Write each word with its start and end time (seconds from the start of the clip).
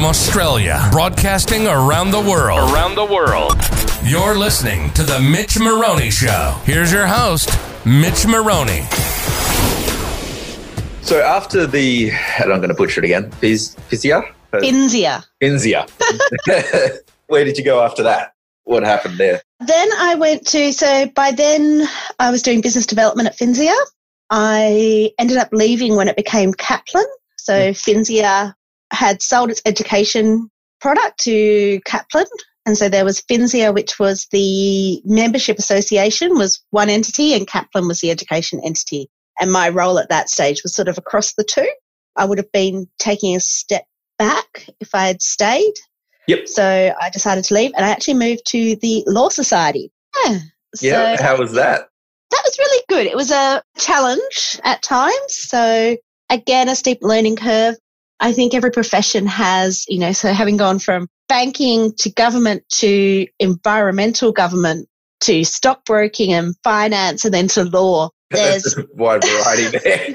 from 0.00 0.08
Australia, 0.08 0.88
broadcasting 0.90 1.66
around 1.66 2.10
the 2.10 2.20
world. 2.20 2.72
Around 2.72 2.94
the 2.94 3.04
world. 3.04 3.52
You're 4.02 4.34
listening 4.34 4.90
to 4.92 5.02
The 5.02 5.20
Mitch 5.20 5.58
Maroney 5.58 6.10
Show. 6.10 6.58
Here's 6.64 6.90
your 6.90 7.06
host, 7.06 7.50
Mitch 7.84 8.26
Maroney. 8.26 8.80
So 11.02 11.20
after 11.20 11.66
the, 11.66 12.12
and 12.42 12.50
I'm 12.50 12.60
going 12.60 12.70
to 12.70 12.74
butcher 12.74 13.02
it 13.02 13.04
again, 13.04 13.30
Fiz, 13.32 13.76
Physia? 13.90 14.22
Finsia. 14.54 15.22
Finsia. 15.42 15.86
Where 17.26 17.44
did 17.44 17.58
you 17.58 17.64
go 17.64 17.84
after 17.84 18.02
that? 18.04 18.32
What 18.64 18.82
happened 18.84 19.18
there? 19.18 19.42
Then 19.58 19.88
I 19.98 20.14
went 20.14 20.46
to, 20.46 20.72
so 20.72 21.08
by 21.14 21.30
then 21.30 21.86
I 22.18 22.30
was 22.30 22.40
doing 22.40 22.62
business 22.62 22.86
development 22.86 23.28
at 23.28 23.36
Finsia. 23.36 23.76
I 24.30 25.10
ended 25.18 25.36
up 25.36 25.50
leaving 25.52 25.94
when 25.94 26.08
it 26.08 26.16
became 26.16 26.54
Kaplan. 26.54 27.04
So 27.36 27.66
hmm. 27.66 27.72
Finsia 27.72 28.54
had 28.92 29.22
sold 29.22 29.50
its 29.50 29.62
education 29.64 30.50
product 30.80 31.20
to 31.20 31.80
Kaplan. 31.84 32.26
And 32.66 32.76
so 32.76 32.88
there 32.88 33.04
was 33.04 33.22
Finsia, 33.22 33.74
which 33.74 33.98
was 33.98 34.26
the 34.32 35.00
membership 35.04 35.58
association, 35.58 36.36
was 36.36 36.62
one 36.70 36.90
entity, 36.90 37.34
and 37.34 37.46
Kaplan 37.46 37.88
was 37.88 38.00
the 38.00 38.10
education 38.10 38.60
entity. 38.64 39.08
And 39.40 39.50
my 39.50 39.68
role 39.70 39.98
at 39.98 40.10
that 40.10 40.28
stage 40.28 40.62
was 40.62 40.74
sort 40.74 40.88
of 40.88 40.98
across 40.98 41.34
the 41.34 41.44
two. 41.44 41.68
I 42.16 42.26
would 42.26 42.38
have 42.38 42.52
been 42.52 42.86
taking 42.98 43.34
a 43.34 43.40
step 43.40 43.84
back 44.18 44.66
if 44.80 44.94
I 44.94 45.06
had 45.06 45.22
stayed. 45.22 45.72
Yep. 46.26 46.48
So 46.48 46.94
I 47.00 47.10
decided 47.10 47.44
to 47.44 47.54
leave 47.54 47.72
and 47.74 47.84
I 47.84 47.90
actually 47.90 48.14
moved 48.14 48.42
to 48.48 48.76
the 48.76 49.02
Law 49.06 49.30
Society. 49.30 49.90
Yeah. 50.24 50.38
Yeah. 50.80 51.16
So 51.16 51.22
How 51.22 51.38
was 51.38 51.52
that? 51.52 51.88
that 52.30 52.42
was 52.44 52.58
really 52.58 52.84
good. 52.88 53.06
It 53.06 53.16
was 53.16 53.30
a 53.30 53.62
challenge 53.78 54.60
at 54.64 54.82
times. 54.82 55.12
So 55.28 55.96
again, 56.30 56.68
a 56.68 56.76
steep 56.76 56.98
learning 57.02 57.36
curve. 57.36 57.76
I 58.20 58.32
think 58.32 58.54
every 58.54 58.70
profession 58.70 59.26
has, 59.26 59.86
you 59.88 59.98
know, 59.98 60.12
so 60.12 60.32
having 60.32 60.58
gone 60.58 60.78
from 60.78 61.08
banking 61.28 61.94
to 61.94 62.10
government 62.10 62.62
to 62.68 63.26
environmental 63.38 64.32
government 64.32 64.88
to 65.20 65.44
stockbroking 65.44 66.32
and 66.32 66.54
finance 66.62 67.24
and 67.24 67.32
then 67.32 67.48
to 67.48 67.64
law. 67.64 68.10
There's 68.30 68.76
a 68.76 68.86
wide 68.94 69.24
variety 69.24 69.78
there. 69.84 70.14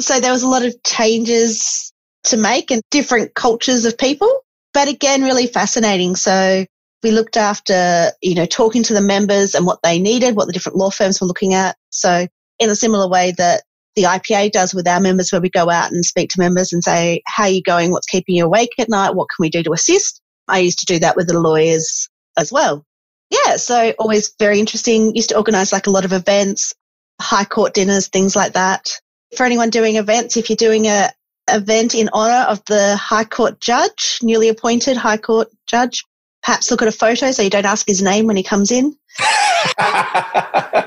so 0.00 0.20
there 0.20 0.32
was 0.32 0.42
a 0.42 0.48
lot 0.48 0.64
of 0.64 0.74
changes 0.84 1.92
to 2.24 2.36
make 2.36 2.70
and 2.70 2.82
different 2.90 3.34
cultures 3.34 3.84
of 3.84 3.98
people, 3.98 4.32
but 4.72 4.88
again, 4.88 5.22
really 5.22 5.46
fascinating. 5.46 6.16
So 6.16 6.64
we 7.02 7.10
looked 7.10 7.36
after, 7.36 8.10
you 8.22 8.34
know, 8.34 8.46
talking 8.46 8.82
to 8.84 8.94
the 8.94 9.02
members 9.02 9.54
and 9.54 9.66
what 9.66 9.80
they 9.82 9.98
needed, 9.98 10.36
what 10.36 10.46
the 10.46 10.52
different 10.52 10.78
law 10.78 10.90
firms 10.90 11.20
were 11.20 11.26
looking 11.26 11.54
at. 11.54 11.76
So 11.90 12.26
in 12.58 12.70
a 12.70 12.76
similar 12.76 13.08
way 13.08 13.32
that 13.36 13.62
the 13.96 14.02
IPA 14.04 14.52
does 14.52 14.74
with 14.74 14.88
our 14.88 15.00
members, 15.00 15.30
where 15.30 15.40
we 15.40 15.50
go 15.50 15.70
out 15.70 15.92
and 15.92 16.04
speak 16.04 16.30
to 16.30 16.40
members 16.40 16.72
and 16.72 16.82
say, 16.82 17.22
how 17.26 17.44
are 17.44 17.48
you 17.48 17.62
going? 17.62 17.90
What's 17.90 18.06
keeping 18.06 18.36
you 18.36 18.44
awake 18.44 18.70
at 18.78 18.88
night? 18.88 19.14
What 19.14 19.28
can 19.28 19.42
we 19.42 19.50
do 19.50 19.62
to 19.62 19.72
assist? 19.72 20.20
I 20.48 20.58
used 20.58 20.78
to 20.80 20.86
do 20.86 20.98
that 20.98 21.16
with 21.16 21.28
the 21.28 21.38
lawyers 21.38 22.08
as 22.38 22.52
well. 22.52 22.84
Yeah. 23.30 23.56
So 23.56 23.94
always 23.98 24.34
very 24.38 24.58
interesting. 24.58 25.14
Used 25.14 25.30
to 25.30 25.36
organize 25.36 25.72
like 25.72 25.86
a 25.86 25.90
lot 25.90 26.04
of 26.04 26.12
events, 26.12 26.74
high 27.20 27.44
court 27.44 27.74
dinners, 27.74 28.08
things 28.08 28.36
like 28.36 28.52
that. 28.52 28.88
For 29.36 29.44
anyone 29.46 29.70
doing 29.70 29.96
events, 29.96 30.36
if 30.36 30.48
you're 30.48 30.56
doing 30.56 30.86
a 30.86 31.10
event 31.48 31.94
in 31.94 32.10
honor 32.12 32.48
of 32.48 32.64
the 32.66 32.96
High 32.96 33.24
Court 33.24 33.60
judge, 33.60 34.18
newly 34.22 34.48
appointed 34.48 34.96
High 34.96 35.16
Court 35.16 35.48
judge, 35.66 36.04
perhaps 36.42 36.70
look 36.70 36.82
at 36.82 36.88
a 36.88 36.92
photo 36.92 37.32
so 37.32 37.42
you 37.42 37.50
don't 37.50 37.66
ask 37.66 37.86
his 37.86 38.02
name 38.02 38.26
when 38.26 38.36
he 38.36 38.42
comes 38.42 38.70
in. 38.70 38.96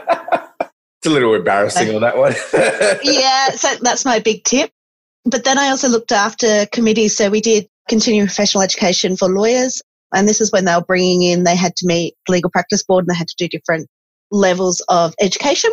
a 1.08 1.10
little 1.10 1.34
embarrassing 1.34 1.94
on 1.96 2.02
that 2.02 2.18
one. 2.18 2.34
yeah, 3.04 3.50
so 3.50 3.76
that's 3.82 4.06
my 4.06 4.20
big 4.20 4.44
tip. 4.44 4.72
But 5.26 5.44
then 5.44 5.58
I 5.58 5.70
also 5.70 5.90
looked 5.90 6.12
after 6.12 6.66
committees. 6.72 7.18
So 7.18 7.30
we 7.30 7.42
did 7.42 7.68
continuing 7.90 8.28
professional 8.28 8.64
education 8.64 9.18
for 9.18 9.30
lawyers. 9.30 9.82
And 10.14 10.28
this 10.28 10.40
is 10.40 10.52
when 10.52 10.66
they 10.66 10.76
were 10.76 10.82
bringing 10.82 11.24
in, 11.24 11.44
they 11.44 11.56
had 11.56 11.76
to 11.78 11.86
meet 11.86 12.16
the 12.28 12.34
legal 12.34 12.50
practice 12.50 12.84
board 12.84 13.04
and 13.04 13.10
they 13.14 13.18
had 13.18 13.28
to 13.28 13.36
do 13.38 13.48
different 13.48 13.88
levels 14.32 14.82
of 14.88 15.14
education. 15.20 15.72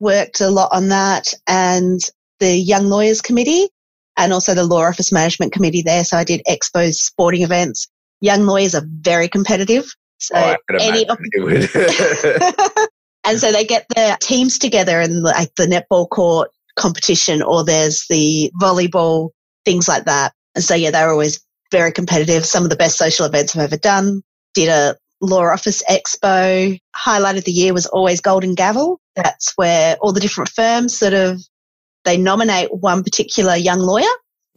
Worked 0.00 0.40
a 0.40 0.50
lot 0.50 0.70
on 0.72 0.88
that 0.88 1.32
and 1.46 2.00
the 2.40 2.56
young 2.56 2.86
lawyers 2.86 3.20
committee 3.20 3.68
and 4.16 4.32
also 4.32 4.54
the 4.54 4.64
law 4.64 4.84
office 4.84 5.12
management 5.12 5.52
committee 5.52 5.82
there. 5.82 6.04
So 6.04 6.16
I 6.16 6.24
did 6.24 6.42
expos, 6.48 6.94
sporting 6.94 7.42
events. 7.42 7.86
Young 8.20 8.46
lawyers 8.46 8.74
are 8.74 8.84
very 9.00 9.28
competitive. 9.28 9.86
So 10.18 10.34
Oh, 10.36 10.56
any 10.80 11.06
would. 11.36 11.68
and 13.26 13.40
so 13.40 13.52
they 13.52 13.64
get 13.64 13.86
their 13.94 14.16
teams 14.20 14.58
together 14.58 15.00
in 15.00 15.22
like 15.22 15.54
the 15.56 15.66
netball 15.66 16.08
court 16.08 16.50
competition 16.76 17.42
or 17.42 17.64
there's 17.64 18.04
the 18.08 18.50
volleyball, 18.60 19.30
things 19.64 19.88
like 19.88 20.04
that. 20.04 20.32
And 20.54 20.62
so, 20.62 20.74
yeah, 20.74 20.90
they're 20.90 21.10
always 21.10 21.40
very 21.72 21.92
competitive. 21.92 22.46
Some 22.46 22.64
of 22.64 22.70
the 22.70 22.76
best 22.76 22.96
social 22.98 23.26
events 23.26 23.56
I've 23.56 23.62
ever 23.64 23.76
done. 23.76 24.22
Did 24.54 24.68
a 24.68 24.96
law 25.20 25.42
office 25.44 25.82
expo. 25.90 26.78
Highlight 26.94 27.36
of 27.36 27.44
the 27.44 27.52
year 27.52 27.74
was 27.74 27.86
always 27.86 28.20
Golden 28.20 28.54
Gavel. 28.54 29.00
That's 29.16 29.52
where 29.56 29.96
all 30.00 30.12
the 30.12 30.20
different 30.20 30.50
firms 30.50 30.96
sort 30.96 31.14
of, 31.14 31.40
they 32.04 32.16
nominate 32.16 32.68
one 32.72 33.02
particular 33.02 33.56
young 33.56 33.80
lawyer 33.80 34.04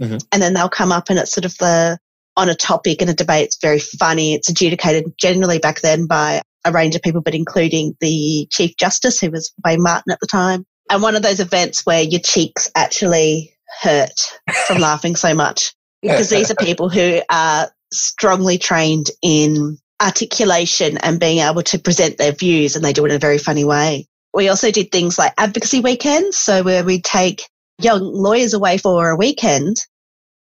Mhm. 0.02 0.24
and 0.32 0.42
then 0.42 0.54
they'll 0.54 0.70
come 0.70 0.92
up 0.92 1.10
and 1.10 1.20
it's 1.20 1.32
sort 1.32 1.46
of 1.46 1.58
the, 1.58 1.98
on 2.38 2.48
a 2.48 2.56
topic 2.56 3.02
and 3.02 3.10
a 3.10 3.14
debate. 3.14 3.48
It's 3.48 3.58
very 3.62 3.80
funny. 3.80 4.34
It's 4.34 4.48
adjudicated 4.50 5.14
generally 5.18 5.60
back 5.60 5.82
then 5.82 6.06
by 6.06 6.42
a 6.66 6.72
range 6.72 6.96
of 6.96 7.02
people, 7.02 7.22
but 7.22 7.36
including 7.36 7.96
the 8.00 8.48
Chief 8.52 8.76
Justice, 8.78 9.20
who 9.20 9.32
was 9.32 9.52
Wayne 9.66 9.82
Martin 9.82 10.12
at 10.12 10.20
the 10.20 10.28
time. 10.28 10.66
And 10.90 11.02
one 11.02 11.16
of 11.16 11.22
those 11.22 11.40
events 11.40 11.86
where 11.86 12.02
your 12.02 12.20
cheeks 12.20 12.70
actually 12.76 13.54
hurt 13.82 14.20
from 14.68 14.80
laughing 14.80 15.16
so 15.16 15.34
much 15.34 15.74
because 16.02 16.30
these 16.30 16.50
are 16.50 16.56
people 16.56 16.90
who 16.90 17.22
are 17.30 17.70
strongly 17.92 18.58
trained 18.58 19.10
in 19.22 19.78
articulation 20.02 20.98
and 21.00 21.20
being 21.20 21.40
able 21.40 21.62
to 21.64 21.78
present 21.78 22.18
their 22.18 22.32
views, 22.32 22.76
and 22.76 22.84
they 22.84 22.94
do 22.94 23.06
it 23.06 23.12
in 23.12 23.16
a 23.16 23.20
very 23.20 23.38
funny 23.38 23.66
way. 23.66 24.08
We 24.34 24.50
also 24.50 24.72
did 24.72 24.92
things 24.92 25.18
like 25.18 25.34
advocacy 25.38 25.82
weekends, 25.82 26.38
so 26.38 26.64
where 26.64 26.84
we'd 26.84 27.04
take 27.04 27.44
young 27.80 28.02
lawyers 28.02 28.54
away 28.54 28.78
for 28.78 29.10
a 29.10 29.16
weekend 29.16 29.78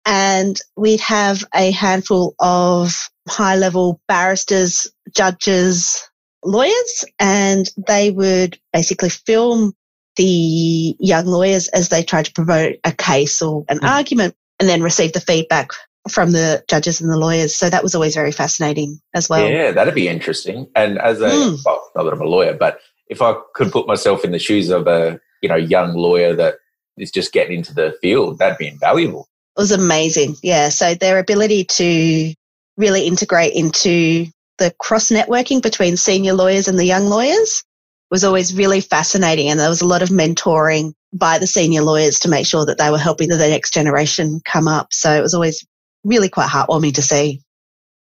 and 0.05 0.59
we'd 0.75 0.99
have 1.01 1.43
a 1.53 1.71
handful 1.71 2.35
of 2.39 3.09
high 3.27 3.55
level 3.55 4.01
barristers, 4.07 4.87
judges, 5.15 6.08
lawyers, 6.43 7.05
and 7.19 7.69
they 7.87 8.11
would 8.11 8.59
basically 8.73 9.09
film 9.09 9.73
the 10.15 10.95
young 10.99 11.25
lawyers 11.25 11.67
as 11.69 11.89
they 11.89 12.03
tried 12.03 12.25
to 12.25 12.33
promote 12.33 12.75
a 12.83 12.91
case 12.91 13.41
or 13.41 13.63
an 13.69 13.79
Mhm. 13.79 13.89
argument 13.89 14.35
and 14.59 14.67
then 14.67 14.81
receive 14.81 15.13
the 15.13 15.21
feedback 15.21 15.69
from 16.09 16.31
the 16.31 16.63
judges 16.69 16.99
and 16.99 17.09
the 17.09 17.17
lawyers. 17.17 17.55
So 17.55 17.69
that 17.69 17.83
was 17.83 17.95
always 17.95 18.15
very 18.15 18.31
fascinating 18.31 18.99
as 19.13 19.29
well. 19.29 19.47
yeah, 19.47 19.71
that'd 19.71 19.93
be 19.93 20.07
interesting. 20.07 20.67
And 20.75 20.97
as 20.99 21.21
a, 21.21 21.29
Mm. 21.29 21.59
well, 21.65 21.81
not 21.95 22.03
that 22.03 22.13
I'm 22.13 22.21
a 22.21 22.25
lawyer, 22.25 22.53
but 22.53 22.79
if 23.09 23.21
I 23.21 23.35
could 23.53 23.71
put 23.71 23.87
myself 23.87 24.23
in 24.25 24.31
the 24.31 24.39
shoes 24.39 24.69
of 24.69 24.87
a, 24.87 25.19
you 25.41 25.49
know, 25.49 25.55
young 25.55 25.93
lawyer 25.95 26.35
that 26.35 26.55
is 26.97 27.11
just 27.11 27.31
getting 27.31 27.57
into 27.57 27.73
the 27.73 27.95
field, 28.01 28.39
that'd 28.39 28.57
be 28.57 28.67
invaluable. 28.67 29.29
It 29.57 29.61
was 29.61 29.71
amazing. 29.71 30.35
Yeah. 30.43 30.69
So 30.69 30.95
their 30.95 31.17
ability 31.19 31.63
to 31.65 32.33
really 32.77 33.05
integrate 33.05 33.53
into 33.53 34.27
the 34.59 34.73
cross 34.79 35.09
networking 35.09 35.61
between 35.61 35.97
senior 35.97 36.33
lawyers 36.33 36.67
and 36.67 36.77
the 36.77 36.85
young 36.85 37.05
lawyers 37.05 37.63
was 38.11 38.23
always 38.23 38.55
really 38.55 38.81
fascinating. 38.81 39.49
And 39.49 39.59
there 39.59 39.69
was 39.69 39.81
a 39.81 39.87
lot 39.87 40.01
of 40.01 40.09
mentoring 40.09 40.93
by 41.13 41.37
the 41.37 41.47
senior 41.47 41.81
lawyers 41.81 42.19
to 42.19 42.29
make 42.29 42.45
sure 42.45 42.65
that 42.65 42.77
they 42.77 42.89
were 42.89 42.97
helping 42.97 43.29
the 43.29 43.37
next 43.37 43.73
generation 43.73 44.41
come 44.45 44.67
up. 44.67 44.87
So 44.91 45.11
it 45.11 45.21
was 45.21 45.33
always 45.33 45.65
really 46.03 46.29
quite 46.29 46.49
heartwarming 46.49 46.93
to 46.95 47.01
see. 47.01 47.41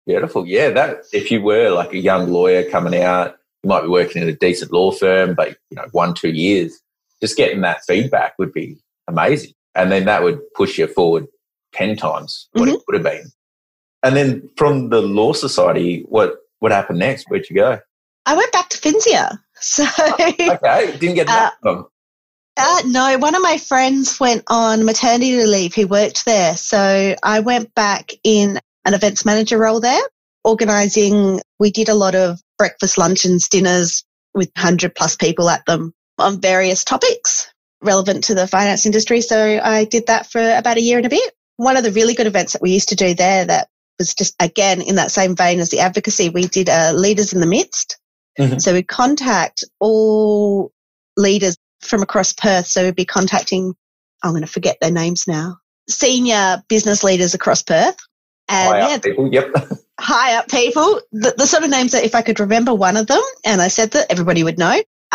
Beautiful. 0.07 0.47
Yeah, 0.47 0.71
that 0.71 1.05
if 1.13 1.31
you 1.31 1.43
were 1.43 1.71
like 1.71 1.93
a 1.93 1.99
young 1.99 2.31
lawyer 2.31 2.69
coming 2.71 3.03
out, 3.03 3.37
you 3.63 3.69
might 3.69 3.83
be 3.83 3.89
working 3.89 4.23
in 4.23 4.29
a 4.29 4.33
decent 4.33 4.73
law 4.73 4.91
firm, 4.91 5.35
but 5.35 5.57
you 5.71 5.77
know, 5.77 5.87
one, 5.93 6.15
two 6.15 6.31
years, 6.31 6.81
just 7.21 7.37
getting 7.37 7.61
that 7.63 7.85
feedback 7.87 8.35
would 8.39 8.53
be 8.53 8.79
amazing. 9.07 9.53
And 9.75 9.93
then 9.93 10.07
that 10.07 10.23
would 10.23 10.41
push 10.55 10.79
you 10.79 10.87
forward 10.87 11.27
10 11.75 11.97
times 11.97 12.49
what 12.53 12.69
it 12.69 12.73
mm-hmm. 12.73 12.81
would 12.87 12.95
have 12.95 13.03
been. 13.03 13.31
And 14.03 14.17
then 14.17 14.49
from 14.57 14.91
the 14.91 15.03
law 15.03 15.33
society, 15.33 16.05
what 16.09 16.37
what 16.61 16.73
happened 16.73 16.99
next? 16.99 17.27
Where'd 17.29 17.49
you 17.49 17.57
go? 17.57 17.79
I 18.27 18.37
went 18.37 18.53
back 18.53 18.69
to 18.71 18.79
Finsia. 18.79 19.39
So 19.61 19.85
Okay, 19.85 20.97
didn't 20.99 21.17
get 21.17 21.29
Uh, 21.29 21.33
that 21.33 21.55
from. 21.61 21.89
Uh, 22.57 22.83
no, 22.87 23.19
one 23.19 23.35
of 23.35 23.43
my 23.43 23.59
friends 23.59 24.21
went 24.21 24.45
on 24.47 24.85
maternity 24.85 25.45
leave 25.45 25.75
He 25.75 25.85
worked 25.85 26.25
there. 26.27 26.57
So 26.57 27.17
I 27.25 27.41
went 27.41 27.75
back 27.75 28.13
in 28.23 28.61
an 28.85 28.95
events 28.95 29.25
manager 29.25 29.59
role 29.59 29.81
there, 29.81 30.01
organizing. 30.45 31.41
We 31.59 31.73
did 31.73 31.89
a 31.89 31.95
lot 31.95 32.15
of 32.15 32.41
breakfast, 32.57 32.99
luncheons, 32.99 33.49
dinners 33.49 34.05
with 34.33 34.51
100 34.55 34.95
plus 34.95 35.17
people 35.17 35.51
at 35.51 35.67
them 35.67 35.93
on 36.19 36.41
various 36.41 36.85
topics 36.85 37.53
relevant 37.83 38.25
to 38.25 38.35
the 38.37 38.47
finance 38.47 38.87
industry. 38.87 39.21
So 39.21 39.61
I 39.63 39.85
did 39.85 40.07
that 40.07 40.31
for 40.31 40.41
about 40.41 40.77
a 40.77 40.83
year 40.83 40.99
and 40.99 41.07
a 41.07 41.11
bit. 41.11 41.35
One 41.57 41.77
of 41.77 41.85
the 41.85 41.93
really 41.93 42.15
good 42.15 42.27
events 42.29 42.53
that 42.53 42.63
we 42.63 42.71
used 42.73 42.91
to 42.91 42.97
do 42.97 43.15
there 43.15 43.45
that 43.45 43.69
was 43.99 44.15
just 44.15 44.35
again 44.41 44.81
in 44.81 44.97
that 44.97 45.11
same 45.11 45.37
vein 45.37 45.61
as 45.61 45.71
the 45.71 45.81
advocacy, 45.81 46.29
we 46.29 46.47
did 46.47 46.69
uh, 46.69 46.93
Leaders 46.95 47.33
in 47.33 47.41
the 47.41 47.47
Midst. 47.47 47.99
Mhm. 48.39 48.61
So 48.61 48.73
we 48.73 48.83
contact 48.83 49.65
all 49.81 50.73
leaders 51.17 51.57
from 51.81 52.03
across 52.03 52.33
Perth. 52.33 52.67
So 52.67 52.85
we'd 52.85 52.95
be 52.95 53.05
contacting, 53.05 53.75
I'm 54.23 54.31
going 54.31 54.43
to 54.43 54.47
forget 54.47 54.79
their 54.81 54.91
names 54.91 55.27
now, 55.27 55.59
senior 55.89 56.63
business 56.69 57.03
leaders 57.05 57.35
across 57.35 57.63
Perth 57.63 57.97
And 58.49 58.73
High 58.73 58.79
yeah, 58.79 58.95
up 58.95 59.03
people. 59.03 59.29
Yep. 59.33 59.55
high 60.01 60.37
up 60.37 60.49
people, 60.49 61.01
the, 61.13 61.35
the 61.37 61.47
sort 61.47 61.65
of 61.65 61.71
names 61.71 61.93
that 61.93 62.05
if 62.05 62.15
I 62.15 62.23
could 62.23 62.41
remember 62.41 62.75
one 62.75 62.97
of 62.97 63.07
them 63.07 63.23
and 63.45 63.61
I 63.61 63.69
said 63.69 63.91
that, 63.93 64.11
everybody 64.11 64.45
would 64.45 64.59
know. 64.59 64.81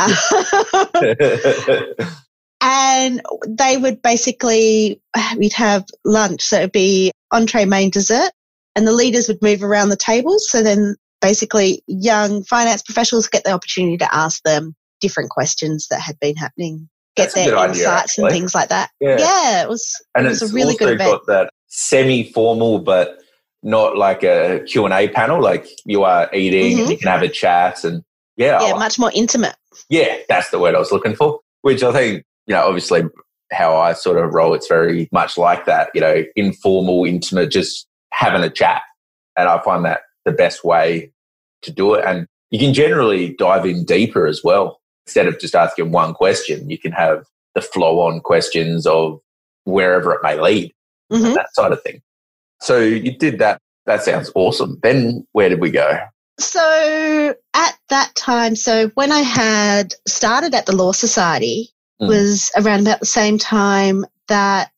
and 2.62 3.22
they 3.48 3.78
would 3.78 4.02
basically, 4.02 5.02
we'd 5.38 5.54
have 5.54 5.86
lunch. 6.04 6.42
So 6.42 6.58
it'd 6.58 6.72
be 6.72 7.12
entree, 7.32 7.66
main, 7.66 7.90
dessert, 7.90 8.32
and 8.76 8.88
the 8.88 8.92
leaders 8.94 9.28
would 9.28 9.42
move 9.42 9.64
around 9.64 9.90
the 9.90 9.96
tables. 9.98 10.50
So 10.50 10.62
then 10.64 10.96
basically 11.22 11.84
young 11.88 12.44
finance 12.44 12.82
professionals 12.82 13.28
get 13.28 13.44
the 13.44 13.52
opportunity 13.52 13.98
to 13.98 14.14
ask 14.16 14.42
them 14.44 14.76
different 15.02 15.30
questions 15.30 15.88
that 15.90 16.00
had 16.00 16.20
been 16.20 16.36
happening, 16.36 16.90
get 17.16 17.24
That's 17.26 17.34
their 17.36 17.46
good 17.50 17.58
idea, 17.58 17.84
insights 17.84 18.18
and 18.18 18.30
things 18.30 18.56
like 18.56 18.70
that. 18.70 18.90
Yeah. 19.00 19.18
Yeah, 19.20 19.64
it 19.64 19.70
was, 19.70 19.94
and 20.16 20.26
it 20.26 20.30
was 20.30 20.42
it's 20.42 20.52
a 20.52 20.56
really 20.56 20.76
good 20.76 20.94
event. 20.94 21.12
got 21.12 21.26
that 21.28 21.50
semi-formal 21.68 22.80
but 22.80 23.18
not 23.64 23.98
like 23.98 24.24
a 24.24 24.60
q&a 24.68 25.08
panel 25.10 25.42
like 25.42 25.66
you 25.86 26.04
are 26.04 26.30
eating 26.34 26.78
Mhm. 26.78 26.90
you 26.92 26.98
can 26.98 27.08
have 27.08 27.24
a 27.24 27.30
chat 27.30 27.84
and 27.84 28.04
yeah 28.38 28.62
yeah, 28.68 28.74
much 28.74 29.00
more 29.00 29.12
intimate. 29.16 29.56
yeah 29.90 30.18
that's 30.30 30.50
the 30.52 30.60
word 30.60 30.76
i 30.76 30.80
was 30.80 30.92
looking 30.92 31.16
for 31.16 31.40
which 31.62 31.82
i 31.82 31.92
think 31.92 32.24
you 32.46 32.54
know 32.54 32.62
obviously 32.64 33.02
how 33.52 33.76
i 33.76 33.94
sort 33.94 34.24
of 34.24 34.34
roll 34.34 34.54
it's 34.54 34.68
very 34.68 35.08
much 35.12 35.38
like 35.38 35.66
that 35.66 35.90
you 35.96 36.02
know 36.02 36.24
informal 36.36 37.06
intimate 37.06 37.50
just 37.50 37.88
having 38.14 38.44
a 38.44 38.50
chat 38.50 38.82
and 39.38 39.50
i 39.50 39.60
find 39.64 39.84
that 39.86 40.02
the 40.26 40.32
best 40.32 40.64
way 40.64 41.12
to 41.62 41.72
do 41.72 41.94
it 41.96 42.06
and 42.06 42.28
you 42.52 42.60
can 42.60 42.74
generally 42.74 43.34
dive 43.38 43.66
in 43.66 43.84
deeper 43.84 44.28
as 44.28 44.42
well 44.44 44.80
instead 45.08 45.28
of 45.28 45.40
just 45.40 45.56
asking 45.56 45.92
one 45.92 46.14
question 46.14 46.70
you 46.70 46.78
can 46.78 46.92
have 46.92 47.26
the 47.56 47.62
flow 47.62 48.00
on 48.00 48.20
questions 48.20 48.86
of 48.88 49.20
wherever 49.66 50.14
it 50.14 50.20
may 50.24 50.40
lead 50.40 50.72
Mhm. 51.12 51.36
that 51.36 51.54
side 51.54 51.72
of 51.72 51.82
thing. 51.84 52.02
So 52.62 52.80
you 52.80 53.16
did 53.16 53.38
that. 53.40 53.60
That 53.86 54.02
sounds 54.04 54.32
awesome. 54.34 54.80
Then 54.82 55.28
where 55.34 55.50
did 55.50 55.60
we 55.60 55.70
go? 55.70 56.00
So 56.40 57.36
at 57.54 57.78
that 57.90 58.16
time, 58.16 58.56
so 58.56 58.88
when 58.96 59.12
I 59.12 59.20
had 59.20 59.94
started 60.08 60.56
at 60.56 60.66
the 60.66 60.76
Law 60.76 60.92
Society 60.92 61.70
Mm. 62.02 62.08
was 62.08 62.50
around 62.58 62.82
about 62.82 63.00
the 63.02 63.06
same 63.06 63.38
time 63.38 64.06
that, 64.28 64.72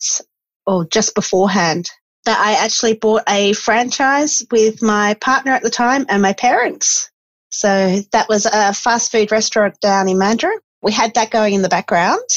or 0.67 0.85
just 0.85 1.15
beforehand, 1.15 1.89
that 2.25 2.39
I 2.39 2.63
actually 2.63 2.95
bought 2.95 3.23
a 3.27 3.53
franchise 3.53 4.43
with 4.51 4.81
my 4.81 5.13
partner 5.15 5.51
at 5.51 5.63
the 5.63 5.69
time 5.69 6.05
and 6.09 6.21
my 6.21 6.33
parents. 6.33 7.09
So 7.49 7.99
that 8.11 8.27
was 8.27 8.45
a 8.45 8.73
fast 8.73 9.11
food 9.11 9.31
restaurant 9.31 9.79
down 9.79 10.09
in 10.09 10.17
Mandurah. 10.17 10.57
We 10.81 10.91
had 10.91 11.13
that 11.13 11.31
going 11.31 11.53
in 11.53 11.61
the 11.61 11.69
background. 11.69 12.27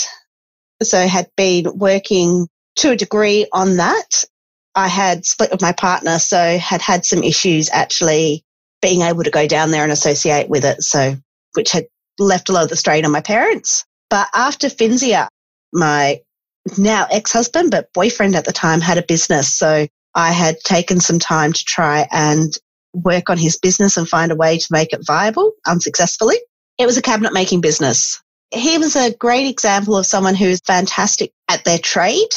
So 0.82 0.98
I 0.98 1.06
had 1.06 1.28
been 1.36 1.76
working 1.76 2.46
to 2.76 2.92
a 2.92 2.96
degree 2.96 3.46
on 3.52 3.76
that. 3.78 4.24
I 4.74 4.88
had 4.88 5.26
split 5.26 5.50
with 5.50 5.60
my 5.60 5.72
partner, 5.72 6.20
so 6.20 6.56
had 6.58 6.80
had 6.80 7.04
some 7.04 7.24
issues 7.24 7.68
actually 7.72 8.44
being 8.80 9.02
able 9.02 9.24
to 9.24 9.30
go 9.30 9.48
down 9.48 9.72
there 9.72 9.82
and 9.82 9.90
associate 9.90 10.48
with 10.48 10.64
it. 10.64 10.82
So, 10.82 11.16
which 11.54 11.72
had 11.72 11.86
left 12.18 12.48
a 12.48 12.52
lot 12.52 12.62
of 12.62 12.68
the 12.68 12.76
strain 12.76 13.04
on 13.04 13.10
my 13.10 13.20
parents. 13.20 13.84
But 14.10 14.28
after 14.34 14.68
Finsia, 14.68 15.26
my 15.72 16.20
now 16.76 17.06
ex-husband, 17.10 17.70
but 17.70 17.92
boyfriend 17.92 18.34
at 18.34 18.44
the 18.44 18.52
time 18.52 18.80
had 18.80 18.98
a 18.98 19.02
business. 19.02 19.54
So 19.54 19.86
I 20.14 20.32
had 20.32 20.58
taken 20.60 21.00
some 21.00 21.18
time 21.18 21.52
to 21.52 21.64
try 21.64 22.08
and 22.10 22.52
work 22.92 23.30
on 23.30 23.38
his 23.38 23.56
business 23.58 23.96
and 23.96 24.08
find 24.08 24.32
a 24.32 24.36
way 24.36 24.58
to 24.58 24.66
make 24.70 24.92
it 24.92 25.06
viable 25.06 25.52
unsuccessfully. 25.66 26.36
It 26.78 26.86
was 26.86 26.96
a 26.96 27.02
cabinet 27.02 27.32
making 27.32 27.60
business. 27.60 28.20
He 28.50 28.78
was 28.78 28.96
a 28.96 29.14
great 29.14 29.46
example 29.48 29.96
of 29.96 30.06
someone 30.06 30.34
who's 30.34 30.60
fantastic 30.60 31.32
at 31.48 31.64
their 31.64 31.78
trade, 31.78 32.28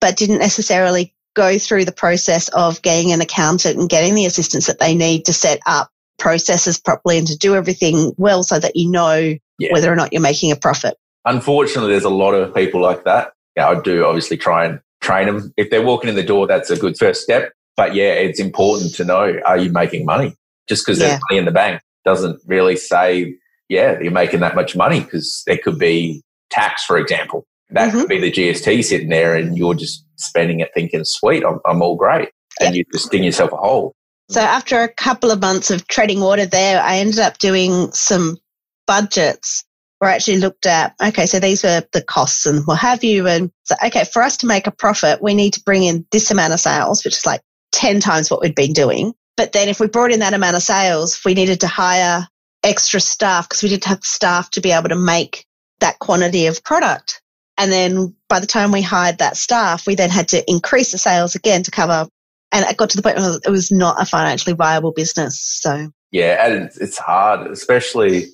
but 0.00 0.16
didn't 0.16 0.40
necessarily 0.40 1.14
go 1.34 1.58
through 1.58 1.84
the 1.84 1.92
process 1.92 2.48
of 2.48 2.82
getting 2.82 3.12
an 3.12 3.20
accountant 3.20 3.78
and 3.78 3.88
getting 3.88 4.14
the 4.14 4.26
assistance 4.26 4.66
that 4.66 4.80
they 4.80 4.94
need 4.94 5.24
to 5.26 5.32
set 5.32 5.60
up 5.66 5.90
processes 6.18 6.78
properly 6.78 7.18
and 7.18 7.28
to 7.28 7.36
do 7.38 7.54
everything 7.54 8.12
well 8.16 8.42
so 8.42 8.58
that 8.58 8.74
you 8.74 8.90
know 8.90 9.36
Yeah. 9.58 9.72
whether 9.72 9.90
or 9.92 9.96
not 9.96 10.12
you're 10.12 10.20
making 10.20 10.50
a 10.50 10.56
profit. 10.56 10.96
Unfortunately, 11.24 11.92
there's 11.92 12.04
a 12.04 12.10
lot 12.10 12.32
of 12.32 12.54
people 12.54 12.80
like 12.80 13.04
that. 13.04 13.32
Yeah, 13.60 13.68
I 13.68 13.80
do 13.80 14.06
obviously 14.06 14.38
try 14.38 14.64
and 14.64 14.80
train 15.02 15.26
them. 15.26 15.52
If 15.58 15.68
they're 15.68 15.84
walking 15.84 16.08
in 16.08 16.16
the 16.16 16.22
door, 16.22 16.46
that's 16.46 16.70
a 16.70 16.78
good 16.78 16.96
first 16.98 17.22
step. 17.22 17.52
But 17.76 17.94
yeah, 17.94 18.12
it's 18.12 18.40
important 18.40 18.94
to 18.94 19.04
know, 19.04 19.38
are 19.44 19.58
you 19.58 19.70
making 19.70 20.06
money? 20.06 20.34
Just 20.66 20.86
because 20.86 20.98
Yeah. 20.98 21.08
there's 21.08 21.20
money 21.30 21.38
in 21.38 21.44
the 21.44 21.50
bank 21.50 21.82
doesn't 22.06 22.40
really 22.46 22.76
say, 22.76 23.34
yeah, 23.68 23.98
you're 24.00 24.12
making 24.12 24.40
that 24.40 24.54
much 24.54 24.74
money 24.74 25.00
because 25.00 25.42
there 25.46 25.58
could 25.58 25.78
be 25.78 26.22
tax, 26.48 26.84
for 26.84 26.96
example. 26.96 27.46
That 27.70 27.90
Mhm. 27.92 28.00
could 28.00 28.08
be 28.08 28.20
the 28.20 28.30
GST 28.32 28.80
sitting 28.82 29.10
there 29.10 29.34
and 29.36 29.56
you're 29.58 29.74
just 29.74 30.04
spending 30.16 30.60
it 30.60 30.70
thinking, 30.74 31.04
sweet, 31.04 31.44
I'm, 31.44 31.60
I'm 31.66 31.82
all 31.82 31.96
great. 31.96 32.30
And 32.60 32.74
you 32.74 32.84
just 32.92 33.10
dig 33.10 33.24
yourself 33.24 33.52
a 33.52 33.56
hole. 33.56 33.92
So 34.30 34.40
after 34.40 34.82
a 34.82 34.88
couple 34.88 35.30
of 35.30 35.40
months 35.40 35.70
of 35.70 35.86
treading 35.88 36.20
water 36.20 36.46
there, 36.46 36.82
I 36.82 36.96
ended 36.96 37.18
up 37.20 37.36
doing 37.38 37.92
some 37.92 38.38
budgets 38.86 39.64
where 40.00 40.10
I 40.10 40.14
actually 40.14 40.38
looked 40.38 40.66
at, 40.66 40.94
okay, 41.02 41.26
so 41.26 41.38
these 41.38 41.62
were 41.62 41.82
the 41.92 42.02
costs 42.02 42.46
and 42.46 42.66
what 42.66 42.78
have 42.78 43.04
you. 43.04 43.26
And 43.26 43.52
so, 43.64 43.76
okay, 43.84 44.04
for 44.04 44.22
us 44.22 44.38
to 44.38 44.46
make 44.46 44.66
a 44.66 44.72
profit, 44.72 45.22
we 45.22 45.34
need 45.34 45.52
to 45.52 45.62
bring 45.62 45.84
in 45.84 46.06
this 46.10 46.30
amount 46.30 46.54
of 46.54 46.60
sales, 46.60 47.04
which 47.04 47.18
is 47.18 47.26
like 47.26 47.42
10 47.72 48.00
times 48.00 48.30
what 48.30 48.40
we'd 48.40 48.54
been 48.54 48.72
doing. 48.72 49.12
But 49.36 49.52
then 49.52 49.68
if 49.68 49.78
we 49.78 49.88
brought 49.88 50.10
in 50.10 50.20
that 50.20 50.34
amount 50.34 50.56
of 50.56 50.62
sales, 50.62 51.20
we 51.24 51.34
needed 51.34 51.60
to 51.60 51.66
hire 51.66 52.26
extra 52.64 52.98
staff 52.98 53.48
because 53.48 53.62
we 53.62 53.68
didn't 53.68 53.84
have 53.84 54.02
staff 54.02 54.50
to 54.52 54.60
be 54.60 54.72
able 54.72 54.88
to 54.88 54.96
make 54.96 55.44
that 55.80 55.98
quantity 55.98 56.46
of 56.46 56.64
product. 56.64 57.22
And 57.58 57.70
then 57.70 58.14
by 58.28 58.40
the 58.40 58.46
time 58.46 58.72
we 58.72 58.80
hired 58.80 59.18
that 59.18 59.36
staff, 59.36 59.86
we 59.86 59.94
then 59.94 60.10
had 60.10 60.28
to 60.28 60.42
increase 60.50 60.92
the 60.92 60.98
sales 60.98 61.34
again 61.34 61.62
to 61.62 61.70
cover 61.70 62.08
and 62.52 62.64
it 62.64 62.76
got 62.76 62.90
to 62.90 62.96
the 62.96 63.02
point 63.02 63.16
where 63.16 63.38
it 63.44 63.50
was 63.50 63.70
not 63.70 64.00
a 64.00 64.04
financially 64.04 64.54
viable 64.54 64.92
business. 64.92 65.40
So 65.40 65.92
Yeah, 66.10 66.46
and 66.46 66.70
it's 66.80 66.98
hard, 66.98 67.46
especially 67.50 68.26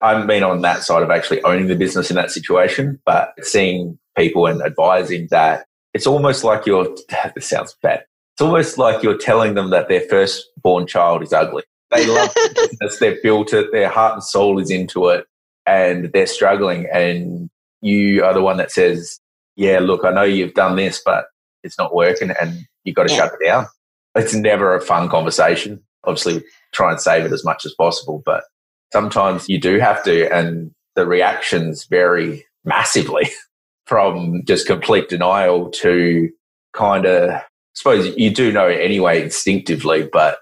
I've 0.00 0.26
been 0.26 0.42
on 0.42 0.60
that 0.62 0.82
side 0.82 1.02
of 1.02 1.10
actually 1.10 1.42
owning 1.42 1.68
the 1.68 1.76
business 1.76 2.10
in 2.10 2.16
that 2.16 2.30
situation, 2.30 3.00
but 3.06 3.32
seeing 3.42 3.98
people 4.16 4.46
and 4.46 4.62
advising 4.62 5.28
that 5.30 5.66
it's 5.94 6.06
almost 6.06 6.44
like 6.44 6.66
you're, 6.66 6.94
this 7.34 7.48
sounds 7.48 7.76
bad. 7.82 8.04
It's 8.34 8.42
almost 8.42 8.76
like 8.76 9.02
you're 9.02 9.16
telling 9.16 9.54
them 9.54 9.70
that 9.70 9.88
their 9.88 10.02
firstborn 10.02 10.86
child 10.86 11.22
is 11.22 11.32
ugly. 11.32 11.62
They 11.90 12.06
love 12.14 12.32
the 12.34 12.68
business, 12.70 12.98
they've 12.98 13.22
built 13.22 13.52
it, 13.54 13.72
their 13.72 13.88
heart 13.88 14.14
and 14.14 14.22
soul 14.22 14.58
is 14.58 14.70
into 14.70 15.08
it, 15.08 15.24
and 15.66 16.12
they're 16.12 16.26
struggling. 16.26 16.86
And 16.92 17.48
you 17.80 18.22
are 18.24 18.34
the 18.34 18.42
one 18.42 18.58
that 18.58 18.70
says, 18.70 19.18
Yeah, 19.56 19.78
look, 19.78 20.04
I 20.04 20.10
know 20.10 20.22
you've 20.22 20.54
done 20.54 20.76
this, 20.76 21.00
but 21.04 21.26
it's 21.62 21.78
not 21.78 21.94
working 21.94 22.32
and 22.40 22.66
you've 22.84 22.96
got 22.96 23.08
to 23.08 23.12
Yeah. 23.12 23.18
shut 23.18 23.32
it 23.40 23.46
down. 23.46 23.66
It's 24.14 24.34
never 24.34 24.74
a 24.74 24.80
fun 24.80 25.08
conversation. 25.08 25.82
Obviously, 26.04 26.44
try 26.72 26.90
and 26.90 27.00
save 27.00 27.24
it 27.24 27.32
as 27.32 27.44
much 27.44 27.64
as 27.64 27.74
possible, 27.74 28.22
but 28.24 28.44
sometimes 28.92 29.48
you 29.48 29.60
do 29.60 29.78
have 29.78 30.02
to, 30.04 30.32
and 30.34 30.70
the 30.94 31.06
reactions 31.06 31.84
vary 31.86 32.44
massively 32.64 33.28
from 33.86 34.42
just 34.46 34.66
complete 34.66 35.08
denial 35.08 35.70
to 35.70 36.28
kind 36.72 37.06
of, 37.06 37.30
I 37.30 37.42
suppose 37.74 38.14
you 38.16 38.30
do 38.30 38.52
know 38.52 38.68
it 38.68 38.80
anyway 38.80 39.22
instinctively, 39.22 40.08
but 40.12 40.38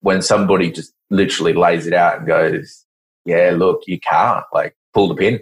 when 0.00 0.20
somebody 0.22 0.70
just 0.70 0.92
literally 1.10 1.52
lays 1.52 1.86
it 1.86 1.94
out 1.94 2.18
and 2.18 2.26
goes, 2.26 2.84
yeah, 3.24 3.52
look, 3.56 3.82
you 3.86 4.00
can't 4.00 4.44
like 4.52 4.74
pull 4.94 5.08
the 5.08 5.14
pin, 5.14 5.40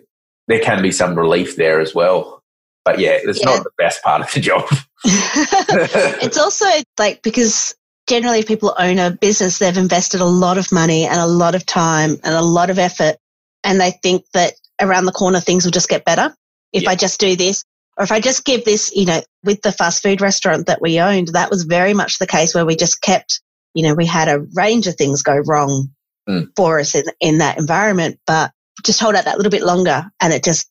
there 0.48 0.60
can 0.60 0.82
be 0.82 0.92
some 0.92 1.14
relief 1.16 1.56
there 1.56 1.80
as 1.80 1.94
well. 1.94 2.42
But 2.84 2.98
yeah, 2.98 3.18
it's 3.22 3.40
Yeah. 3.40 3.46
not 3.56 3.64
the 3.64 3.70
best 3.78 4.02
part 4.02 4.20
of 4.22 4.32
the 4.32 4.40
job. 4.40 4.64
it's 5.04 6.38
also 6.38 6.66
like 6.98 7.22
because 7.22 7.74
generally 8.08 8.40
if 8.40 8.46
people 8.46 8.74
own 8.78 8.98
a 8.98 9.10
business, 9.10 9.58
they've 9.58 9.76
invested 9.76 10.20
a 10.20 10.24
lot 10.26 10.58
of 10.58 10.72
money 10.72 11.04
and 11.04 11.20
a 11.20 11.26
lot 11.26 11.54
of 11.54 11.64
time 11.66 12.18
and 12.24 12.34
a 12.34 12.42
lot 12.42 12.70
of 12.70 12.78
effort. 12.78 13.16
And 13.64 13.80
they 13.80 13.92
think 14.02 14.24
that 14.34 14.54
around 14.80 15.04
the 15.04 15.12
corner 15.12 15.40
things 15.40 15.64
will 15.64 15.72
just 15.72 15.88
get 15.88 16.04
better 16.04 16.34
if 16.72 16.84
Yeah. 16.84 16.90
I 16.90 16.94
just 16.96 17.20
do 17.20 17.36
this. 17.36 17.64
Or 17.96 18.04
if 18.04 18.12
I 18.12 18.20
just 18.20 18.44
give 18.44 18.64
this, 18.64 18.94
you 18.94 19.04
know, 19.04 19.20
with 19.44 19.60
the 19.62 19.72
fast 19.72 20.02
food 20.02 20.20
restaurant 20.20 20.66
that 20.66 20.80
we 20.80 21.00
owned, 21.00 21.28
that 21.28 21.50
was 21.50 21.64
very 21.64 21.92
much 21.92 22.18
the 22.18 22.26
case 22.26 22.54
where 22.54 22.64
we 22.64 22.74
just 22.76 23.02
kept, 23.02 23.42
you 23.74 23.82
know, 23.82 23.94
we 23.94 24.06
had 24.06 24.28
a 24.28 24.40
range 24.54 24.86
of 24.86 24.94
things 24.96 25.22
go 25.22 25.36
wrong 25.46 25.90
Mm. 26.28 26.48
for 26.54 26.78
us 26.78 26.94
in, 26.94 27.04
in 27.18 27.38
that 27.38 27.56
environment, 27.58 28.20
but 28.26 28.52
just 28.84 29.00
hold 29.00 29.14
out 29.14 29.24
that 29.24 29.38
little 29.38 29.50
bit 29.50 29.62
longer 29.62 30.10
and 30.20 30.32
it 30.34 30.44
just 30.44 30.70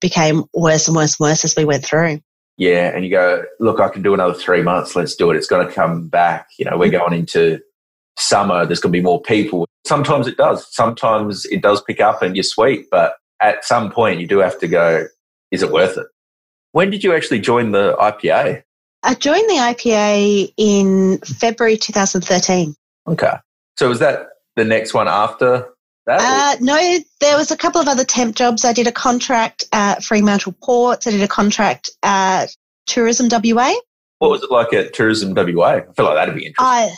became 0.00 0.44
worse 0.54 0.88
and 0.88 0.96
worse 0.96 1.16
and 1.18 1.26
worse 1.26 1.44
as 1.44 1.56
we 1.56 1.64
went 1.64 1.84
through. 1.84 2.20
Yeah, 2.60 2.94
and 2.94 3.06
you 3.06 3.10
go, 3.10 3.42
look, 3.58 3.80
I 3.80 3.88
can 3.88 4.02
do 4.02 4.12
another 4.12 4.34
three 4.34 4.60
months. 4.60 4.94
Let's 4.94 5.16
do 5.16 5.30
it. 5.30 5.36
It's 5.38 5.46
going 5.46 5.66
to 5.66 5.72
come 5.72 6.08
back. 6.08 6.50
You 6.58 6.66
know, 6.66 6.76
we're 6.76 6.90
going 6.90 7.14
into 7.14 7.58
summer. 8.18 8.66
There's 8.66 8.80
going 8.80 8.92
to 8.92 8.98
be 8.98 9.02
more 9.02 9.22
people. 9.22 9.66
Sometimes 9.86 10.26
it 10.26 10.36
does. 10.36 10.66
Sometimes 10.70 11.46
it 11.46 11.62
does 11.62 11.80
pick 11.80 12.02
up, 12.02 12.20
and 12.20 12.36
you're 12.36 12.42
sweet. 12.42 12.84
But 12.90 13.14
at 13.40 13.64
some 13.64 13.90
point, 13.90 14.20
you 14.20 14.26
do 14.26 14.40
have 14.40 14.58
to 14.58 14.68
go. 14.68 15.06
Is 15.50 15.62
it 15.62 15.72
worth 15.72 15.96
it? 15.96 16.06
When 16.72 16.90
did 16.90 17.02
you 17.02 17.14
actually 17.14 17.40
join 17.40 17.70
the 17.70 17.96
IPA? 17.98 18.62
I 19.04 19.14
joined 19.14 19.48
the 19.48 19.54
IPA 19.54 20.52
in 20.58 21.16
February 21.20 21.78
2013. 21.78 22.74
Okay, 23.08 23.32
so 23.78 23.88
was 23.88 24.00
that 24.00 24.26
the 24.56 24.66
next 24.66 24.92
one 24.92 25.08
after? 25.08 25.66
Uh, 26.18 26.56
no, 26.60 26.98
there 27.20 27.36
was 27.36 27.50
a 27.50 27.56
couple 27.56 27.80
of 27.80 27.88
other 27.88 28.04
temp 28.04 28.36
jobs. 28.36 28.64
I 28.64 28.72
did 28.72 28.86
a 28.86 28.92
contract 28.92 29.64
at 29.72 30.02
Fremantle 30.02 30.54
Ports. 30.62 31.06
I 31.06 31.10
did 31.10 31.22
a 31.22 31.28
contract 31.28 31.90
at 32.02 32.54
Tourism 32.86 33.28
WA. 33.30 33.74
What 34.18 34.30
was 34.30 34.42
it 34.42 34.50
like 34.50 34.72
at 34.72 34.92
Tourism 34.92 35.34
WA? 35.34 35.66
I 35.66 35.92
feel 35.92 36.04
like 36.04 36.14
that'd 36.14 36.34
be 36.34 36.46
interesting. 36.46 36.54
I, 36.58 36.90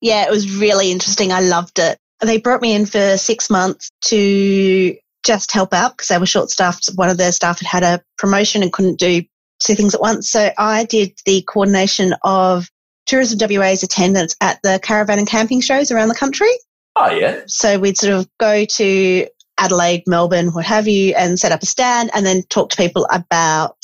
yeah, 0.00 0.26
it 0.26 0.30
was 0.30 0.56
really 0.56 0.90
interesting. 0.90 1.32
I 1.32 1.40
loved 1.40 1.78
it. 1.78 1.98
They 2.20 2.38
brought 2.38 2.62
me 2.62 2.74
in 2.74 2.86
for 2.86 3.16
six 3.16 3.50
months 3.50 3.90
to 4.06 4.96
just 5.24 5.52
help 5.52 5.74
out 5.74 5.96
because 5.96 6.08
they 6.08 6.18
were 6.18 6.26
short 6.26 6.50
staffed. 6.50 6.88
One 6.94 7.10
of 7.10 7.18
their 7.18 7.32
staff 7.32 7.60
had 7.60 7.68
had 7.68 7.82
a 7.82 8.02
promotion 8.16 8.62
and 8.62 8.72
couldn't 8.72 8.98
do 8.98 9.22
two 9.58 9.74
things 9.74 9.94
at 9.94 10.00
once. 10.00 10.30
So 10.30 10.50
I 10.56 10.84
did 10.84 11.12
the 11.26 11.42
coordination 11.42 12.14
of 12.22 12.70
Tourism 13.06 13.38
WA's 13.40 13.82
attendance 13.82 14.36
at 14.40 14.60
the 14.62 14.80
caravan 14.82 15.18
and 15.18 15.28
camping 15.28 15.60
shows 15.60 15.90
around 15.90 16.08
the 16.08 16.14
country. 16.14 16.50
Oh, 16.96 17.10
yeah. 17.10 17.42
So 17.46 17.78
we'd 17.78 17.98
sort 17.98 18.14
of 18.14 18.28
go 18.38 18.64
to 18.64 19.26
Adelaide, 19.58 20.02
Melbourne, 20.06 20.48
what 20.52 20.64
have 20.64 20.88
you, 20.88 21.14
and 21.14 21.38
set 21.38 21.52
up 21.52 21.62
a 21.62 21.66
stand 21.66 22.10
and 22.14 22.24
then 22.24 22.42
talk 22.44 22.70
to 22.70 22.76
people 22.76 23.06
about 23.10 23.76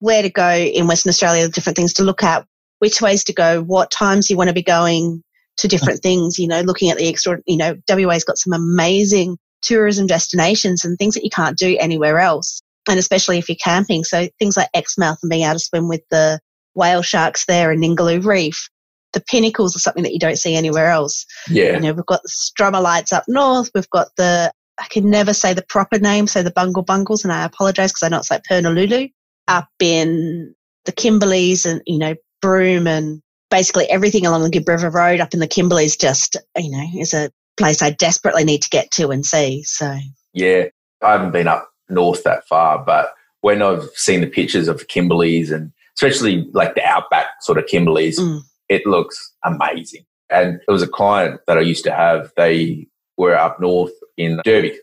where 0.00 0.22
to 0.22 0.30
go 0.30 0.50
in 0.50 0.86
Western 0.86 1.10
Australia, 1.10 1.44
the 1.44 1.52
different 1.52 1.76
things 1.76 1.94
to 1.94 2.02
look 2.02 2.22
at, 2.22 2.46
which 2.78 3.00
ways 3.00 3.24
to 3.24 3.32
go, 3.32 3.62
what 3.62 3.90
times 3.90 4.30
you 4.30 4.36
want 4.36 4.48
to 4.48 4.54
be 4.54 4.62
going 4.62 5.22
to 5.58 5.68
different 5.68 6.00
things, 6.02 6.38
you 6.38 6.46
know, 6.46 6.60
looking 6.60 6.90
at 6.90 6.98
the 6.98 7.08
extra, 7.08 7.38
you 7.46 7.56
know, 7.56 7.76
WA's 7.88 8.24
got 8.24 8.38
some 8.38 8.52
amazing 8.52 9.38
tourism 9.62 10.06
destinations 10.06 10.84
and 10.84 10.98
things 10.98 11.14
that 11.14 11.24
you 11.24 11.30
can't 11.30 11.58
do 11.58 11.76
anywhere 11.78 12.18
else. 12.18 12.60
And 12.88 12.98
especially 12.98 13.38
if 13.38 13.48
you're 13.48 13.56
camping. 13.62 14.04
So 14.04 14.28
things 14.38 14.56
like 14.56 14.70
Exmouth 14.74 15.18
and 15.22 15.30
being 15.30 15.44
able 15.44 15.54
to 15.54 15.58
swim 15.60 15.88
with 15.88 16.02
the 16.10 16.40
whale 16.74 17.02
sharks 17.02 17.44
there 17.44 17.72
in 17.72 17.80
Ningaloo 17.80 18.24
Reef. 18.24 18.68
The 19.12 19.20
pinnacles 19.20 19.74
are 19.74 19.80
something 19.80 20.02
that 20.04 20.12
you 20.12 20.18
don't 20.18 20.38
see 20.38 20.54
anywhere 20.54 20.88
else. 20.88 21.26
Yeah. 21.48 21.74
You 21.74 21.80
know, 21.80 21.92
we've 21.92 22.06
got 22.06 22.22
the 22.22 22.28
Strommer 22.28 23.12
up 23.12 23.24
north. 23.28 23.70
We've 23.74 23.90
got 23.90 24.08
the, 24.16 24.52
I 24.78 24.86
can 24.88 25.10
never 25.10 25.32
say 25.32 25.52
the 25.52 25.62
proper 25.62 25.98
name, 25.98 26.26
so 26.26 26.42
the 26.42 26.50
Bungle 26.50 26.82
Bungles, 26.82 27.24
and 27.24 27.32
I 27.32 27.44
apologize 27.44 27.90
because 27.90 28.04
I 28.04 28.08
know 28.08 28.18
it's 28.18 28.30
like 28.30 28.44
Purnululu 28.50 29.10
up 29.48 29.68
in 29.80 30.54
the 30.84 30.92
Kimberleys 30.92 31.66
and, 31.66 31.82
you 31.86 31.98
know, 31.98 32.14
Broome 32.40 32.86
and 32.86 33.20
basically 33.50 33.90
everything 33.90 34.24
along 34.24 34.44
the 34.44 34.50
Gibb 34.50 34.68
River 34.68 34.90
Road 34.90 35.20
up 35.20 35.34
in 35.34 35.40
the 35.40 35.48
Kimberleys 35.48 36.00
just, 36.00 36.36
you 36.56 36.70
know, 36.70 36.86
is 36.98 37.12
a 37.12 37.30
place 37.58 37.82
I 37.82 37.90
desperately 37.90 38.44
need 38.44 38.62
to 38.62 38.70
get 38.70 38.90
to 38.92 39.10
and 39.10 39.26
see. 39.26 39.62
So, 39.64 39.98
Yeah. 40.32 40.66
I 41.02 41.12
haven't 41.12 41.32
been 41.32 41.48
up 41.48 41.68
north 41.88 42.22
that 42.24 42.46
far, 42.46 42.78
but 42.78 43.12
when 43.40 43.62
I've 43.62 43.88
seen 43.94 44.20
the 44.20 44.26
pictures 44.26 44.68
of 44.68 44.78
the 44.78 44.84
Kimberleys 44.84 45.50
and 45.50 45.72
especially 45.96 46.48
like 46.52 46.74
the 46.74 46.84
outback 46.84 47.26
sort 47.40 47.58
of 47.58 47.66
Kimberleys, 47.66 48.18
mm, 48.18 48.40
it 48.70 48.86
looks 48.86 49.34
amazing. 49.44 50.04
And 50.30 50.60
it 50.66 50.70
was 50.70 50.82
a 50.82 50.88
client 50.88 51.40
that 51.46 51.58
I 51.58 51.60
used 51.60 51.84
to 51.84 51.92
have. 51.92 52.32
They 52.36 52.86
were 53.18 53.36
up 53.36 53.60
north 53.60 53.92
in 54.16 54.40
Derby 54.44 54.78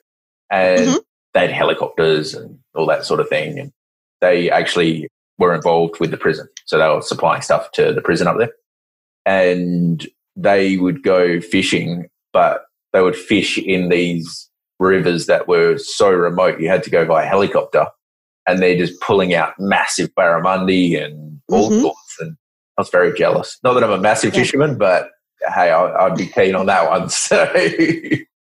and 0.51 0.87
Mhm. 0.89 0.99
they 1.33 1.39
had 1.41 1.51
helicopters 1.51 2.35
and 2.35 2.59
all 2.75 2.85
that 2.87 3.05
sort 3.05 3.19
of 3.21 3.29
thing. 3.29 3.57
And 3.57 3.71
they 4.21 4.51
actually 4.51 5.07
were 5.39 5.55
involved 5.55 5.99
with 5.99 6.11
the 6.11 6.17
prison. 6.17 6.47
So 6.65 6.77
they 6.77 6.87
were 6.87 7.01
supplying 7.01 7.41
stuff 7.41 7.71
to 7.71 7.93
the 7.93 8.01
prison 8.01 8.27
up 8.27 8.37
there. 8.37 8.51
And 9.25 10.05
they 10.35 10.77
would 10.77 11.01
go 11.01 11.39
fishing, 11.39 12.07
but 12.33 12.65
they 12.93 13.01
would 13.01 13.15
fish 13.15 13.57
in 13.57 13.89
these 13.89 14.49
rivers 14.79 15.25
that 15.27 15.47
were 15.47 15.77
so 15.77 16.11
remote 16.11 16.59
you 16.59 16.67
had 16.69 16.83
to 16.83 16.89
go 16.89 17.05
by 17.05 17.23
helicopter. 17.25 17.87
And 18.47 18.61
they're 18.61 18.77
just 18.77 18.99
pulling 19.01 19.33
out 19.33 19.53
massive 19.59 20.09
barramundi 20.15 21.01
and 21.03 21.39
all 21.49 21.69
Mhm. 21.69 21.81
sorts. 21.81 22.06
I 22.77 22.81
was 22.81 22.89
very 22.89 23.17
jealous. 23.17 23.57
Not 23.63 23.73
that 23.73 23.83
I'm 23.83 23.91
a 23.91 23.97
massive 23.97 24.33
Yeah. 24.33 24.41
fisherman, 24.41 24.77
but 24.77 25.09
hey, 25.53 25.71
I, 25.71 26.05
I'd 26.05 26.17
be 26.17 26.27
keen 26.27 26.55
on 26.55 26.67
that 26.67 26.89
one. 26.89 27.09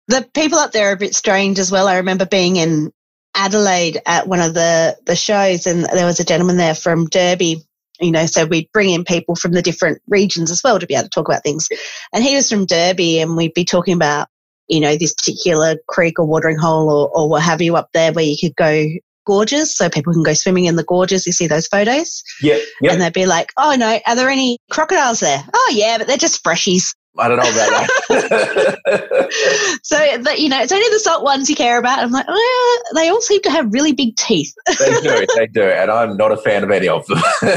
So 0.08 0.18
the 0.18 0.28
people 0.34 0.58
up 0.58 0.72
there 0.72 0.90
are 0.90 0.94
a 0.94 0.96
bit 0.98 1.14
strange 1.14 1.58
as 1.58 1.70
well. 1.70 1.88
I 1.88 1.96
remember 1.96 2.26
being 2.26 2.56
in 2.56 2.92
Adelaide 3.34 4.00
at 4.04 4.26
one 4.28 4.40
of 4.40 4.52
the, 4.52 4.96
the 5.06 5.16
shows 5.16 5.66
and 5.66 5.84
there 5.84 6.04
was 6.04 6.20
a 6.20 6.24
gentleman 6.24 6.56
there 6.56 6.74
from 6.74 7.06
Derby. 7.06 7.62
You 8.00 8.10
know, 8.10 8.26
so 8.26 8.44
we'd 8.44 8.70
bring 8.72 8.90
in 8.90 9.04
people 9.04 9.36
from 9.36 9.52
the 9.52 9.62
different 9.62 10.02
regions 10.08 10.50
as 10.50 10.60
well 10.62 10.78
to 10.80 10.86
be 10.86 10.94
able 10.94 11.04
to 11.04 11.10
talk 11.10 11.28
about 11.28 11.44
things. 11.44 11.68
And 12.12 12.24
he 12.24 12.34
was 12.34 12.50
from 12.50 12.66
Derby 12.66 13.20
and 13.20 13.36
we'd 13.36 13.54
be 13.54 13.64
talking 13.64 13.94
about, 13.94 14.28
you 14.66 14.80
know, 14.80 14.96
this 14.96 15.14
particular 15.14 15.76
creek 15.88 16.18
or 16.18 16.26
watering 16.26 16.58
hole 16.58 16.90
or, 16.90 17.10
or 17.16 17.28
what 17.28 17.42
have 17.42 17.62
you 17.62 17.76
up 17.76 17.90
there 17.94 18.12
where 18.12 18.24
you 18.24 18.36
could 18.40 18.56
go 18.56 18.86
gorges 19.24 19.76
so 19.76 19.88
people 19.88 20.12
can 20.12 20.22
go 20.22 20.34
swimming 20.34 20.66
in 20.66 20.76
the 20.76 20.84
gorges. 20.84 21.26
You 21.26 21.32
see 21.32 21.46
those 21.46 21.66
photos? 21.66 22.22
yeah, 22.40 22.58
yeah. 22.80 22.92
And 22.92 23.00
they'd 23.00 23.12
be 23.12 23.26
like, 23.26 23.52
oh 23.58 23.74
no, 23.78 23.98
are 24.06 24.16
there 24.16 24.28
any 24.28 24.58
crocodiles 24.70 25.20
there? 25.20 25.44
Oh 25.52 25.72
yeah, 25.74 25.98
but 25.98 26.06
they're 26.06 26.16
just 26.16 26.44
freshies. 26.44 26.94
I 27.18 27.28
don't 27.28 27.36
know 27.36 27.42
about 27.42 27.88
that. 28.08 29.80
so 29.82 29.96
that 29.96 30.40
you 30.40 30.48
know, 30.48 30.60
it's 30.62 30.72
only 30.72 30.88
the 30.88 30.98
salt 30.98 31.22
ones 31.22 31.50
you 31.50 31.56
care 31.56 31.78
about. 31.78 31.98
I'm 31.98 32.10
like, 32.10 32.26
well, 32.26 32.78
they 32.94 33.08
all 33.10 33.20
seem 33.20 33.42
to 33.42 33.50
have 33.50 33.72
really 33.72 33.92
big 33.92 34.16
teeth. 34.16 34.52
they 34.78 35.00
do, 35.00 35.26
they 35.36 35.46
do, 35.46 35.62
and 35.62 35.90
I'm 35.90 36.16
not 36.16 36.32
a 36.32 36.38
fan 36.38 36.64
of 36.64 36.70
any 36.70 36.88
of 36.88 37.06
them. 37.06 37.18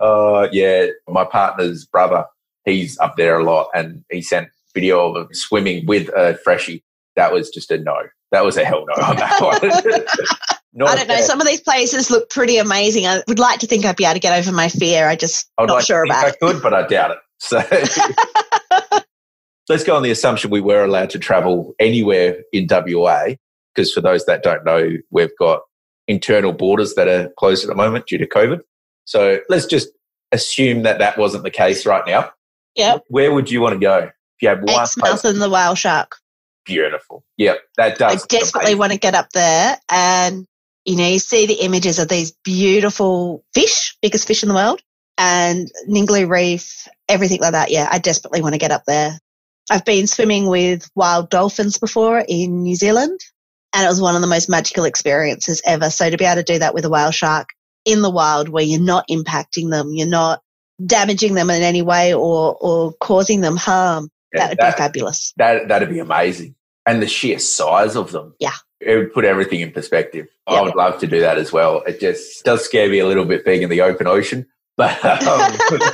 uh, 0.00 0.48
yeah, 0.52 0.88
my 1.08 1.24
partner's 1.24 1.86
brother, 1.86 2.26
he's 2.66 2.98
up 2.98 3.16
there 3.16 3.38
a 3.38 3.44
lot, 3.44 3.68
and 3.74 4.04
he 4.10 4.20
sent 4.20 4.48
video 4.74 5.14
of 5.14 5.26
him 5.26 5.28
swimming 5.32 5.86
with 5.86 6.08
a 6.08 6.38
freshie. 6.44 6.84
That 7.16 7.32
was 7.32 7.48
just 7.48 7.70
a 7.70 7.78
no. 7.78 7.96
That 8.32 8.44
was 8.44 8.56
a 8.56 8.64
hell 8.64 8.84
no 8.88 9.04
on 9.04 9.16
that 9.16 9.40
one. 9.40 10.86
I 10.88 10.96
don't 10.96 11.08
know. 11.08 11.20
Some 11.20 11.40
of 11.40 11.46
these 11.46 11.60
places 11.60 12.10
look 12.10 12.30
pretty 12.30 12.56
amazing. 12.56 13.06
I 13.06 13.22
would 13.28 13.38
like 13.38 13.60
to 13.60 13.66
think 13.66 13.84
I'd 13.84 13.96
be 13.96 14.04
able 14.04 14.14
to 14.14 14.20
get 14.20 14.38
over 14.38 14.52
my 14.52 14.68
fear. 14.68 15.06
I 15.06 15.16
just 15.16 15.50
I 15.58 15.62
would 15.62 15.68
not 15.68 15.74
like 15.74 15.82
to 15.82 15.86
sure 15.86 16.06
think 16.06 16.14
about 16.14 16.24
I 16.24 16.28
it. 16.28 16.40
could, 16.40 16.62
but 16.62 16.74
I 16.74 16.86
doubt 16.86 17.10
it. 17.10 17.18
So 17.38 17.58
let's 19.68 19.84
go 19.84 19.96
on 19.96 20.02
the 20.02 20.10
assumption 20.10 20.50
we 20.50 20.62
were 20.62 20.82
allowed 20.82 21.10
to 21.10 21.18
travel 21.18 21.74
anywhere 21.78 22.38
in 22.52 22.66
WA, 22.70 23.34
because 23.74 23.92
for 23.92 24.00
those 24.00 24.24
that 24.24 24.42
don't 24.42 24.64
know, 24.64 24.92
we've 25.10 25.36
got 25.38 25.60
internal 26.08 26.52
borders 26.52 26.94
that 26.94 27.08
are 27.08 27.30
closed 27.38 27.64
at 27.64 27.68
the 27.68 27.74
moment 27.74 28.06
due 28.06 28.18
to 28.18 28.26
COVID. 28.26 28.60
So 29.04 29.40
let's 29.50 29.66
just 29.66 29.88
assume 30.30 30.84
that 30.84 30.98
that 30.98 31.18
wasn't 31.18 31.44
the 31.44 31.50
case 31.50 31.84
right 31.84 32.06
now. 32.06 32.30
Yep. 32.76 33.04
Where 33.08 33.34
would 33.34 33.50
you 33.50 33.60
want 33.60 33.74
to 33.74 33.78
go 33.78 33.98
if 33.98 34.12
you 34.40 34.48
had 34.48 34.62
one 34.62 34.80
Exmouth 34.80 35.20
place? 35.20 35.24
and 35.24 35.42
the 35.42 35.50
whale 35.50 35.74
shark. 35.74 36.16
Beautiful. 36.64 37.24
Yep, 37.38 37.60
that 37.76 37.98
does. 37.98 38.22
I 38.22 38.26
desperately 38.28 38.74
want 38.74 38.92
to 38.92 38.98
get 38.98 39.14
up 39.14 39.30
there 39.30 39.76
and 39.90 40.46
you 40.84 40.96
know, 40.96 41.06
you 41.06 41.18
see 41.18 41.46
the 41.46 41.64
images 41.64 41.98
of 41.98 42.08
these 42.08 42.32
beautiful 42.44 43.44
fish, 43.54 43.96
biggest 44.02 44.26
fish 44.26 44.42
in 44.42 44.48
the 44.48 44.54
world, 44.54 44.80
and 45.16 45.70
Ningaloo 45.88 46.28
Reef, 46.28 46.88
everything 47.08 47.40
like 47.40 47.52
that. 47.52 47.70
Yeah, 47.70 47.88
I 47.90 47.98
desperately 47.98 48.42
want 48.42 48.54
to 48.54 48.58
get 48.58 48.72
up 48.72 48.84
there. 48.86 49.18
I've 49.70 49.84
been 49.84 50.06
swimming 50.06 50.48
with 50.48 50.90
wild 50.94 51.30
dolphins 51.30 51.78
before 51.78 52.24
in 52.26 52.62
New 52.62 52.74
Zealand, 52.74 53.20
and 53.72 53.84
it 53.84 53.88
was 53.88 54.00
one 54.00 54.16
of 54.16 54.22
the 54.22 54.26
most 54.26 54.48
magical 54.48 54.84
experiences 54.84 55.62
ever. 55.64 55.88
So 55.90 56.10
to 56.10 56.16
be 56.16 56.24
able 56.24 56.42
to 56.42 56.52
do 56.52 56.58
that 56.58 56.74
with 56.74 56.84
a 56.84 56.90
whale 56.90 57.12
shark 57.12 57.50
in 57.84 58.02
the 58.02 58.10
wild 58.10 58.48
where 58.48 58.64
you're 58.64 58.80
not 58.80 59.06
impacting 59.08 59.70
them, 59.70 59.92
you're 59.92 60.08
not 60.08 60.42
damaging 60.84 61.34
them 61.34 61.50
in 61.50 61.62
any 61.62 61.82
way 61.82 62.12
or, 62.12 62.56
or 62.60 62.92
causing 62.94 63.40
them 63.40 63.56
harm, 63.56 64.10
that 64.34 64.48
would 64.50 64.58
be 64.58 64.70
fabulous. 64.76 65.32
That 65.36 65.68
that'd 65.68 65.88
be 65.90 65.98
amazing, 65.98 66.54
and 66.86 67.02
the 67.02 67.06
sheer 67.08 67.38
size 67.38 67.96
of 67.96 68.12
them. 68.12 68.34
Yeah. 68.38 68.52
it 68.80 68.96
would 68.96 69.12
put 69.12 69.24
everything 69.24 69.60
in 69.60 69.70
perspective. 69.70 70.26
I 70.48 70.54
Yeah. 70.54 70.62
would 70.62 70.74
love 70.74 70.98
to 71.00 71.06
do 71.06 71.20
that 71.20 71.38
as 71.38 71.52
well. 71.52 71.82
It 71.86 72.00
just 72.00 72.44
does 72.44 72.64
scare 72.64 72.88
me 72.88 72.98
a 72.98 73.06
little 73.06 73.24
bit 73.24 73.44
being 73.44 73.62
in 73.62 73.70
the 73.70 73.80
open 73.82 74.08
ocean, 74.08 74.44
but 74.76 74.92
um, 75.04 75.56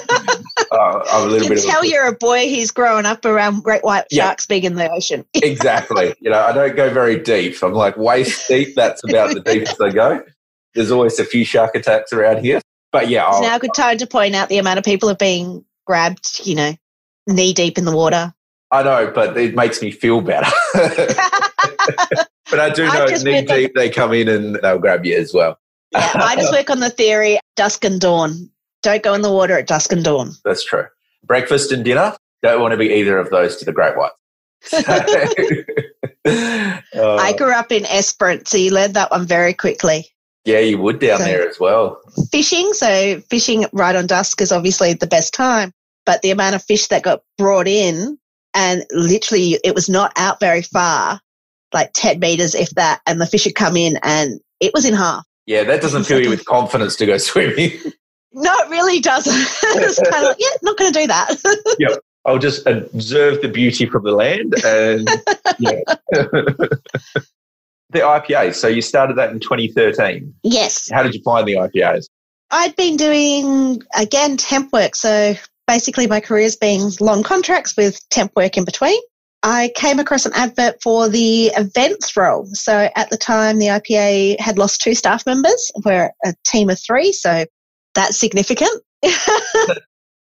uh, 0.73 1.00
I'm 1.12 1.25
a 1.25 1.26
little 1.26 1.42
You 1.49 1.49
bit. 1.49 1.49
can 1.49 1.59
of 1.59 1.64
a- 1.64 1.66
tell 1.66 1.85
you're 1.85 2.07
a 2.07 2.12
boy 2.14 2.49
who's 2.49 2.71
growing 2.71 3.04
up 3.07 3.25
around 3.25 3.62
great 3.62 3.85
white 3.85 4.04
Yeah. 4.11 4.25
sharks 4.25 4.47
being 4.47 4.64
in 4.64 4.75
the 4.76 4.90
ocean. 4.90 5.26
exactly. 5.35 6.14
You 6.21 6.30
know, 6.30 6.40
I 6.40 6.52
don't 6.52 6.76
go 6.76 6.88
very 6.92 7.18
deep. 7.18 7.62
I'm 7.62 7.73
like 7.73 7.97
waist 7.99 8.49
deep. 8.49 8.75
That's 8.75 9.02
about 9.04 9.35
the 9.35 9.40
deepest 9.40 9.80
I 9.83 9.90
go. 9.90 10.23
There's 10.75 10.90
always 10.90 11.18
a 11.18 11.25
few 11.25 11.45
shark 11.45 11.75
attacks 11.75 12.12
around 12.12 12.45
here, 12.45 12.61
but 12.92 13.09
yeah, 13.09 13.26
It's 13.28 13.37
I'll, 13.37 13.42
now 13.42 13.57
a 13.57 13.59
good 13.61 13.75
time 13.75 13.99
to 13.99 14.07
point 14.07 14.35
out 14.35 14.49
the 14.49 14.59
amount 14.59 14.78
of 14.78 14.85
people 14.85 15.09
have 15.09 15.18
been 15.18 15.64
grabbed, 15.87 16.40
you 16.47 16.54
know, 16.54 16.73
knee 17.28 17.52
deep 17.52 17.78
in 17.78 17.85
the 17.85 17.94
water. 17.97 18.35
I 18.70 18.82
know, 18.82 19.11
but 19.14 19.37
it 19.37 19.54
makes 19.54 19.80
me 19.80 19.90
feel 19.90 20.20
better. 20.20 20.50
but 20.75 22.61
I 22.61 22.70
do 22.70 22.87
know 22.87 23.06
just 23.06 23.25
knee 23.25 23.42
deep, 23.42 23.73
they 23.75 23.88
come 23.90 24.12
in 24.12 24.28
and 24.28 24.56
they'll 24.56 24.78
grab 24.78 25.04
you 25.06 25.16
as 25.16 25.32
well. 25.32 25.58
Yeah, 25.92 26.11
I 26.16 26.37
just 26.37 26.52
work 26.52 26.68
on 26.68 26.80
the 26.80 26.90
theory 26.90 27.38
dusk 27.56 27.85
and 27.85 28.00
dawn. 28.00 28.50
Don't 28.82 29.02
go 29.02 29.14
in 29.14 29.23
the 29.23 29.32
water 29.32 29.56
at 29.58 29.66
dusk 29.66 29.90
and 29.92 30.04
dawn. 30.04 30.32
That's 30.44 30.64
true. 30.64 30.85
Breakfast 31.25 31.73
and 31.73 31.85
dinner, 31.85 32.14
don't 32.42 32.61
want 32.61 32.73
to 32.73 32.76
be 32.76 32.92
either 32.92 33.18
of 33.18 33.30
those 33.30 33.56
to 33.56 33.64
the 33.64 33.73
great 33.73 33.97
white. 33.97 34.11
I 36.26 36.82
Uh, 36.94 37.32
grew 37.37 37.52
up 37.52 37.73
in 37.73 37.85
Esperance, 37.87 38.50
so 38.50 38.56
you 38.58 38.70
learned 38.73 38.94
that 38.94 39.11
one 39.11 39.26
very 39.26 39.54
quickly. 39.54 40.06
yeah, 40.44 40.58
you 40.61 40.78
would 40.78 40.99
down 40.99 41.18
So- 41.18 41.25
there 41.25 41.49
as 41.49 41.58
well. 41.58 42.00
Fishing, 42.30 42.73
so 42.75 43.20
fishing 43.30 43.66
right 43.73 43.97
on 43.97 44.06
dusk 44.06 44.40
is 44.40 44.52
obviously 44.52 44.92
the 44.94 45.06
best 45.06 45.32
time, 45.35 45.73
but 46.08 46.22
the 46.22 46.30
amount 46.30 46.54
of 46.54 46.64
fish 46.64 46.86
that 46.86 47.02
got 47.02 47.20
brought 47.36 47.68
in, 47.68 48.18
and 48.54 48.82
literally 48.92 49.58
it 49.62 49.74
was 49.74 49.90
not 49.90 50.10
out 50.16 50.40
very 50.40 50.62
far, 50.62 51.20
like 51.74 51.90
10 51.92 52.18
meters, 52.18 52.54
if 52.54 52.70
that, 52.70 53.02
and 53.06 53.20
the 53.20 53.26
fish 53.26 53.44
had 53.44 53.54
come 53.54 53.76
in 53.76 53.98
and 54.02 54.40
it 54.58 54.72
was 54.72 54.86
in 54.86 54.94
half. 54.94 55.26
Yeah, 55.44 55.64
that 55.64 55.82
doesn't 55.82 56.04
fill 56.04 56.22
you 56.22 56.30
with 56.30 56.44
confidence 56.46 56.96
to 56.96 57.06
go 57.06 57.18
swimming. 57.18 57.72
No, 58.30 58.52
it 58.58 58.68
really 58.68 59.00
doesn't. 59.00 59.34
it's 59.80 59.98
kind 59.98 60.16
of 60.16 60.22
like, 60.22 60.36
yeah, 60.38 60.50
not 60.62 60.76
going 60.76 60.92
to 60.92 61.00
do 61.00 61.06
that. 61.06 61.76
Yeah, 61.78 61.96
I'll 62.26 62.38
just 62.38 62.66
observe 62.66 63.40
the 63.40 63.48
beauty 63.48 63.86
from 63.86 64.04
the 64.04 64.12
land 64.12 64.54
and 64.66 65.08
yeah. 65.58 65.80
the 66.12 68.00
IPA. 68.00 68.54
So 68.54 68.68
you 68.68 68.82
started 68.82 69.16
that 69.16 69.30
in 69.30 69.40
2013. 69.40 70.34
yes. 70.42 70.90
How 70.92 71.02
did 71.02 71.14
you 71.14 71.22
find 71.22 71.48
the 71.48 71.54
IPAs? 71.54 72.04
I'd 72.50 72.76
been 72.76 72.98
doing, 72.98 73.82
again, 73.96 74.36
temp 74.36 74.74
work. 74.74 74.94
So 74.94 75.34
basically, 75.68 76.08
my 76.08 76.18
career's 76.18 76.56
been 76.56 76.90
long 76.98 77.22
contracts 77.22 77.76
with 77.76 78.00
temp 78.08 78.32
work 78.34 78.56
in 78.56 78.64
between. 78.64 79.00
I 79.44 79.70
came 79.76 80.00
across 80.00 80.26
an 80.26 80.32
advert 80.34 80.82
for 80.82 81.08
the 81.08 81.52
events 81.56 82.16
role. 82.16 82.46
So 82.54 82.88
at 82.96 83.10
the 83.10 83.16
time, 83.16 83.58
the 83.58 83.66
IPA 83.66 84.40
had 84.40 84.58
lost 84.58 84.80
two 84.80 84.96
staff 84.96 85.25
members. 85.26 85.70
We're 85.84 86.10
a 86.25 86.34
team 86.44 86.70
of 86.70 86.80
three, 86.80 87.12
so 87.12 87.44
that's 87.94 88.18
significant. 88.18 88.82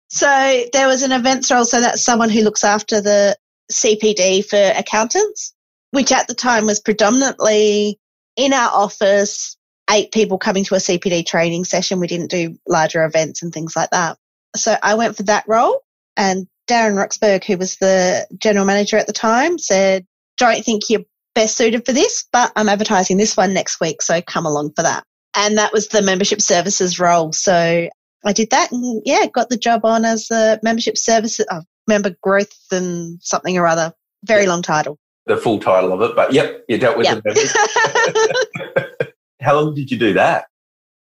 so 0.10 0.64
there 0.74 0.88
was 0.88 1.02
an 1.02 1.14
events 1.14 1.50
role. 1.50 1.66
So 1.66 1.82
that's 1.82 2.04
someone 2.04 2.30
who 2.30 2.42
looks 2.42 2.64
after 2.64 3.02
the 3.02 3.36
CPD 3.72 4.46
for 4.46 4.78
accountants, 4.78 5.54
which 5.92 6.12
at 6.12 6.28
the 6.28 6.36
time 6.36 6.68
was 6.68 6.80
predominantly 6.80 7.98
in 8.36 8.54
our 8.54 8.70
office, 8.70 9.58
eight 9.90 10.12
people 10.12 10.38
coming 10.38 10.64
to 10.66 10.76
a 10.76 10.80
CPD 10.80 11.26
training 11.26 11.66
session. 11.66 12.00
We 12.00 12.08
didn't 12.08 12.30
do 12.30 12.56
larger 12.68 13.04
events 13.04 13.42
and 13.42 13.52
things 13.52 13.76
like 13.76 13.90
that. 13.92 14.18
So 14.56 14.76
I 14.82 14.96
went 14.96 15.18
for 15.18 15.24
that 15.24 15.46
role 15.48 15.82
and 16.18 16.48
Darren 16.68 16.98
Roxburgh, 16.98 17.44
who 17.44 17.58
was 17.58 17.78
the 17.78 18.28
general 18.38 18.66
manager 18.66 18.98
at 18.98 19.08
the 19.08 19.14
time, 19.14 19.58
said, 19.58 20.06
don't 20.38 20.64
think 20.64 20.90
you're 20.90 21.02
best 21.36 21.58
suited 21.58 21.86
for 21.86 21.94
this, 21.94 22.26
but 22.32 22.52
I'm 22.56 22.70
advertising 22.70 23.18
this 23.18 23.38
one 23.38 23.54
next 23.54 23.80
week. 23.80 24.02
So 24.02 24.22
come 24.22 24.46
along 24.46 24.74
for 24.76 24.84
that. 24.84 25.04
And 25.36 25.58
that 25.58 25.74
was 25.74 25.88
the 25.88 26.02
membership 26.02 26.42
services 26.42 27.00
role. 27.00 27.32
So 27.32 27.88
I 28.26 28.34
did 28.34 28.50
that 28.52 28.72
and 28.72 29.02
yeah, 29.06 29.26
got 29.28 29.50
the 29.50 29.58
job 29.58 29.86
on 29.86 30.06
as 30.06 30.30
a 30.32 30.60
membership 30.62 30.98
services, 30.98 31.46
uh, 31.50 31.62
member 31.88 32.16
growth 32.22 32.56
and 32.72 33.20
something 33.22 33.58
or 33.58 33.68
other. 33.68 33.94
Very 34.26 34.46
long 34.46 34.62
title. 34.62 34.98
The 35.26 35.38
full 35.38 35.60
title 35.60 35.94
of 35.94 36.02
it, 36.02 36.16
but 36.16 36.34
yep, 36.34 36.64
you 36.68 36.78
dealt 36.78 36.98
with 36.98 37.08
yep. 37.08 37.22
it. 37.26 39.14
How 39.42 39.60
long 39.60 39.74
did 39.74 39.90
you 39.90 39.98
do 39.98 40.14
that? 40.14 40.46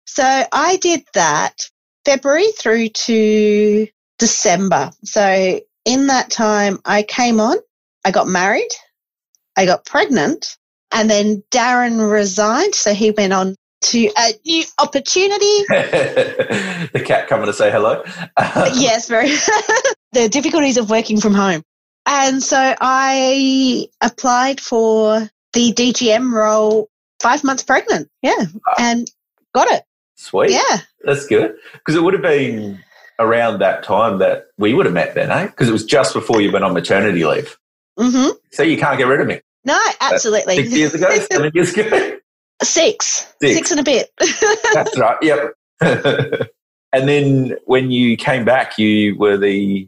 So 0.06 0.24
I 0.52 0.78
did 0.78 1.04
that 1.14 1.70
February 2.06 2.52
through 2.58 2.90
to 2.90 3.88
December. 4.18 4.92
So 5.04 5.62
in 5.86 6.08
that 6.08 6.30
time, 6.30 6.80
I 6.86 7.04
came 7.04 7.40
on, 7.40 7.58
I 8.06 8.12
got 8.12 8.28
married, 8.28 8.72
I 9.58 9.66
got 9.66 9.86
pregnant, 9.86 10.58
and 10.92 11.10
then 11.10 11.44
Darren 11.52 12.12
resigned. 12.12 12.76
So 12.76 12.94
he 12.94 13.12
went 13.12 13.34
on 13.34 13.56
to 13.82 14.12
a 14.18 14.34
new 14.46 14.64
opportunity. 14.78 15.46
the 15.70 17.04
cat 17.06 17.28
coming 17.28 17.46
to 17.46 17.54
say 17.54 17.72
hello. 17.72 18.04
yes, 18.74 19.08
very. 19.08 19.30
the 20.12 20.30
difficulties 20.30 20.78
of 20.78 20.90
working 20.90 21.20
from 21.20 21.34
home. 21.34 21.64
And 22.06 22.42
so 22.42 22.76
I 22.82 23.88
applied 24.02 24.60
for 24.60 25.30
the 25.54 25.74
DGM 25.74 26.34
role 26.34 26.90
five 27.22 27.44
months 27.44 27.64
pregnant. 27.64 28.10
Yeah. 28.22 28.34
Oh. 28.38 28.74
And 28.80 29.10
got 29.54 29.68
it. 29.70 29.84
Sweet. 30.20 30.52
Yeah. 30.52 30.80
That's 31.06 31.26
good. 31.28 31.56
Because 31.72 31.96
it 31.96 32.04
would 32.04 32.14
have 32.14 32.22
been 32.22 32.84
around 33.20 33.60
that 33.60 33.84
time 33.84 34.20
that 34.20 34.48
we 34.58 34.74
would 34.74 34.86
have 34.86 34.94
met 34.94 35.16
then, 35.16 35.32
eh? 35.32 35.46
Because 35.46 35.70
it 35.70 35.72
was 35.72 35.86
just 35.86 36.14
before 36.14 36.42
you 36.42 36.52
went 36.52 36.66
on 36.66 36.74
maternity 36.74 37.24
leave. 37.24 37.58
Mm-hmm. 37.98 38.32
So 38.52 38.64
you 38.64 38.78
can't 38.78 38.98
get 38.98 39.08
rid 39.08 39.22
of 39.22 39.28
me. 39.28 39.40
No, 39.64 39.80
absolutely. 40.02 40.58
Six 40.58 40.74
years 40.74 40.94
ago, 40.94 41.10
seven 41.32 41.52
years 41.54 41.74
ago. 41.74 42.18
Six. 42.62 43.34
Six. 43.42 43.56
Six 43.56 43.72
and 43.72 43.80
a 43.80 43.84
bit. 43.84 44.12
That's 44.74 44.98
right. 44.98 45.18
Yep. 45.22 45.54
and 46.92 47.08
then 47.08 47.56
when 47.64 47.90
you 47.90 48.18
came 48.18 48.44
back, 48.44 48.78
you 48.78 49.18
were 49.18 49.38
the 49.38 49.88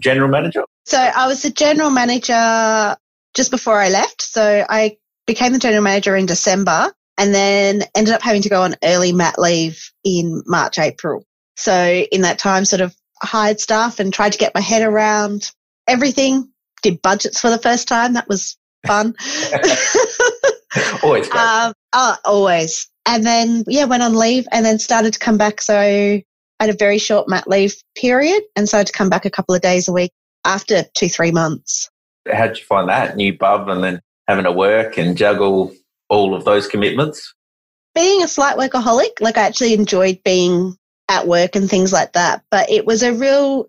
general 0.00 0.28
manager? 0.28 0.62
So 0.84 0.96
I 0.96 1.26
was 1.26 1.42
the 1.42 1.50
general 1.50 1.90
manager 1.90 2.96
just 3.34 3.50
before 3.50 3.80
I 3.80 3.88
left. 3.88 4.22
So 4.22 4.64
I 4.68 4.96
became 5.26 5.52
the 5.52 5.58
general 5.58 5.82
manager 5.82 6.14
in 6.14 6.26
December 6.26 6.92
and 7.22 7.32
then 7.32 7.84
ended 7.94 8.12
up 8.12 8.20
having 8.20 8.42
to 8.42 8.48
go 8.48 8.62
on 8.62 8.74
early 8.82 9.12
mat 9.12 9.38
leave 9.38 9.92
in 10.02 10.42
March, 10.44 10.76
April. 10.76 11.24
So 11.56 12.04
in 12.10 12.22
that 12.22 12.40
time, 12.40 12.64
sort 12.64 12.80
of 12.80 12.96
hired 13.22 13.60
staff 13.60 14.00
and 14.00 14.12
tried 14.12 14.32
to 14.32 14.38
get 14.38 14.56
my 14.56 14.60
head 14.60 14.82
around 14.82 15.52
everything. 15.86 16.50
Did 16.82 17.00
budgets 17.00 17.40
for 17.40 17.48
the 17.48 17.58
first 17.58 17.86
time. 17.86 18.14
That 18.14 18.26
was 18.26 18.56
fun. 18.84 19.14
always. 21.04 21.30
Um, 21.30 21.74
oh, 21.92 22.16
always. 22.24 22.90
And 23.06 23.24
then, 23.24 23.62
yeah, 23.68 23.84
went 23.84 24.02
on 24.02 24.16
leave 24.16 24.48
and 24.50 24.66
then 24.66 24.80
started 24.80 25.12
to 25.12 25.20
come 25.20 25.38
back. 25.38 25.60
So 25.60 25.78
I 25.78 26.24
had 26.58 26.70
a 26.70 26.76
very 26.76 26.98
short 26.98 27.28
mat 27.28 27.46
leave 27.46 27.76
period 27.94 28.42
and 28.56 28.66
started 28.66 28.88
to 28.88 28.98
come 28.98 29.08
back 29.08 29.24
a 29.24 29.30
couple 29.30 29.54
of 29.54 29.60
days 29.60 29.86
a 29.86 29.92
week 29.92 30.10
after 30.44 30.86
two, 30.96 31.08
three 31.08 31.30
months. 31.30 31.88
How 32.28 32.48
did 32.48 32.58
you 32.58 32.64
find 32.64 32.88
that? 32.88 33.14
New 33.14 33.38
bub 33.38 33.68
and 33.68 33.84
then 33.84 34.00
having 34.26 34.44
to 34.44 34.50
work 34.50 34.98
and 34.98 35.16
juggle 35.16 35.72
all 36.12 36.34
of 36.34 36.44
those 36.44 36.68
commitments? 36.68 37.34
Being 37.94 38.22
a 38.22 38.28
slight 38.28 38.58
workaholic, 38.58 39.20
like 39.20 39.38
I 39.38 39.42
actually 39.42 39.72
enjoyed 39.72 40.22
being 40.24 40.76
at 41.08 41.26
work 41.26 41.56
and 41.56 41.68
things 41.68 41.92
like 41.92 42.12
that. 42.12 42.44
But 42.50 42.70
it 42.70 42.84
was 42.86 43.02
a 43.02 43.14
real, 43.14 43.68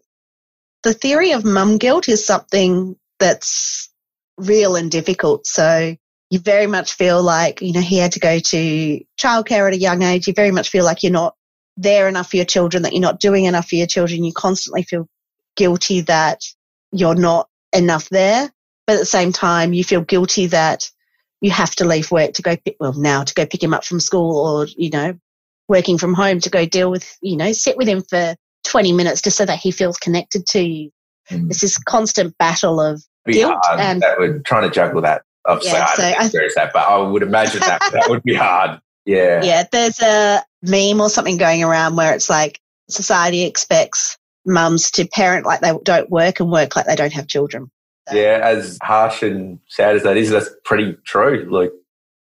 the 0.84 0.94
theory 0.94 1.32
of 1.32 1.46
mum 1.46 1.78
guilt 1.78 2.10
is 2.10 2.26
something 2.26 2.98
that's 3.20 3.90
real 4.38 4.76
and 4.76 4.92
difficult. 4.92 5.48
So 5.48 5.96
you 6.30 6.40
very 6.40 6.68
much 6.68 6.94
feel 6.94 7.24
like, 7.24 7.62
you 7.62 7.72
know, 7.72 7.82
he 7.82 7.98
had 7.98 8.12
to 8.14 8.20
go 8.20 8.40
to 8.40 9.00
childcare 9.18 9.68
at 9.68 9.74
a 9.74 9.78
young 9.78 10.04
age. 10.04 10.28
You 10.28 10.34
very 10.34 10.52
much 10.52 10.70
feel 10.70 10.84
like 10.84 11.02
you're 11.02 11.12
not 11.12 11.36
there 11.78 12.10
enough 12.10 12.30
for 12.30 12.36
your 12.36 12.46
children, 12.46 12.84
that 12.84 12.92
you're 12.92 13.02
not 13.02 13.22
doing 13.22 13.46
enough 13.46 13.70
for 13.70 13.76
your 13.76 13.88
children. 13.88 14.26
You 14.26 14.34
constantly 14.34 14.84
feel 14.84 15.08
guilty 15.56 16.02
that 16.02 16.42
you're 16.92 17.16
not 17.16 17.48
enough 17.72 18.10
there. 18.10 18.52
But 18.86 18.94
at 18.94 19.00
the 19.00 19.06
same 19.06 19.32
time, 19.32 19.72
you 19.72 19.84
feel 19.86 20.02
guilty 20.02 20.48
that 20.48 20.92
you 21.44 21.52
have 21.52 21.76
to 21.76 21.86
leave 21.86 22.10
work 22.10 22.32
to 22.34 22.42
go 22.42 22.56
pick, 22.56 22.78
well, 22.80 22.94
now 22.94 23.22
to 23.22 23.34
go 23.34 23.46
pick 23.46 23.62
him 23.62 23.74
up 23.74 23.84
from 23.84 24.00
school 24.00 24.38
or, 24.38 24.66
you 24.78 24.90
know, 24.90 25.14
working 25.68 25.98
from 25.98 26.14
home 26.14 26.40
to 26.40 26.50
go 26.50 26.66
deal 26.66 26.90
with, 26.90 27.18
you 27.22 27.36
know, 27.36 27.52
sit 27.52 27.76
with 27.76 27.88
him 27.88 28.02
for 28.02 28.36
20 28.64 28.94
minutes 28.94 29.22
just 29.22 29.36
so 29.36 29.46
that 29.46 29.60
he 29.60 29.70
feels 29.70 29.98
connected 29.98 30.48
to 30.48 30.62
you. 30.62 30.90
Mm. 31.30 31.50
It's 31.50 31.60
this 31.60 31.78
constant 31.78 32.38
battle 32.38 32.80
of 32.80 33.04
guilt 33.28 33.62
and 33.78 34.02
that 34.02 34.20
would 34.20 34.46
trying 34.46 34.64
to 34.64 34.74
juggle 34.74 35.02
that. 35.02 35.24
Obviously, 35.46 35.78
yeah, 35.78 35.86
I 35.86 36.14
don't 36.14 36.26
experience 36.26 36.56
that, 36.56 36.72
but 36.72 36.88
I 36.88 36.98
would 36.98 37.24
imagine 37.24 37.60
that 37.60 37.82
that 37.92 38.10
would 38.10 38.24
be 38.24 38.34
hard. 38.34 38.80
Yeah. 39.06 39.44
Yeah. 39.44 39.64
There's 39.70 40.00
a 40.00 40.42
meme 40.62 41.02
or 41.02 41.10
something 41.10 41.36
going 41.36 41.62
around 41.62 41.98
where 41.98 42.14
it's 42.16 42.30
like 42.30 42.62
society 42.90 43.44
expects 43.44 44.18
mums 44.46 44.90
to 44.92 45.06
parent 45.06 45.46
like 45.46 45.60
they 45.60 45.74
don't 45.84 46.10
work 46.10 46.40
and 46.40 46.50
work 46.50 46.78
like 46.78 46.86
they 46.86 46.96
don't 46.96 47.12
have 47.12 47.28
children. 47.28 47.70
Yeah, 48.12 48.40
as 48.44 48.78
harsh 48.84 49.24
and 49.24 49.60
sad 49.68 49.96
as 49.96 50.04
that 50.04 50.18
is, 50.18 50.30
that's 50.30 50.50
pretty 50.66 50.98
true. 51.06 51.48
Like, 51.50 51.72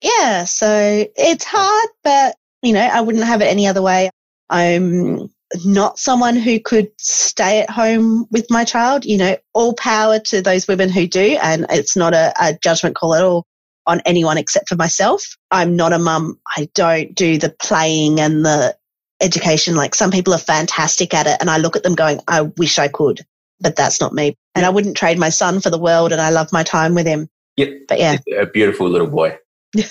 yeah, 0.01 0.45
so 0.45 1.05
it's 1.15 1.43
hard, 1.43 1.89
but 2.03 2.35
you 2.61 2.73
know, 2.73 2.81
I 2.81 3.01
wouldn't 3.01 3.25
have 3.25 3.41
it 3.41 3.45
any 3.45 3.67
other 3.67 3.81
way. 3.81 4.09
I'm 4.49 5.29
not 5.65 5.99
someone 5.99 6.35
who 6.35 6.59
could 6.59 6.89
stay 6.99 7.61
at 7.61 7.69
home 7.69 8.25
with 8.31 8.49
my 8.49 8.63
child. 8.63 9.05
You 9.05 9.17
know, 9.17 9.37
all 9.53 9.73
power 9.73 10.19
to 10.19 10.41
those 10.41 10.67
women 10.67 10.89
who 10.89 11.07
do, 11.07 11.37
and 11.41 11.65
it's 11.69 11.95
not 11.95 12.13
a, 12.13 12.33
a 12.39 12.57
judgment 12.61 12.95
call 12.95 13.15
at 13.15 13.23
all 13.23 13.45
on 13.87 14.01
anyone 14.05 14.37
except 14.37 14.69
for 14.69 14.75
myself. 14.75 15.35
I'm 15.51 15.75
not 15.75 15.93
a 15.93 15.99
mum. 15.99 16.39
I 16.57 16.69
don't 16.73 17.13
do 17.13 17.37
the 17.37 17.49
playing 17.49 18.19
and 18.19 18.45
the 18.45 18.75
education. 19.21 19.75
Like 19.75 19.95
some 19.95 20.11
people 20.11 20.33
are 20.33 20.39
fantastic 20.39 21.13
at 21.13 21.27
it, 21.27 21.37
and 21.39 21.49
I 21.49 21.57
look 21.57 21.75
at 21.75 21.83
them 21.83 21.95
going, 21.95 22.19
I 22.27 22.41
wish 22.41 22.79
I 22.79 22.87
could, 22.87 23.25
but 23.59 23.75
that's 23.75 23.99
not 23.99 24.13
me. 24.13 24.35
And 24.55 24.65
I 24.65 24.69
wouldn't 24.69 24.97
trade 24.97 25.19
my 25.19 25.29
son 25.29 25.59
for 25.59 25.69
the 25.69 25.77
world, 25.77 26.11
and 26.11 26.21
I 26.21 26.29
love 26.29 26.51
my 26.51 26.63
time 26.63 26.95
with 26.95 27.05
him. 27.05 27.29
Yep. 27.57 27.69
But 27.87 27.99
yeah, 27.99 28.17
a 28.37 28.45
beautiful 28.45 28.89
little 28.89 29.07
boy. 29.07 29.37
he 29.75 29.83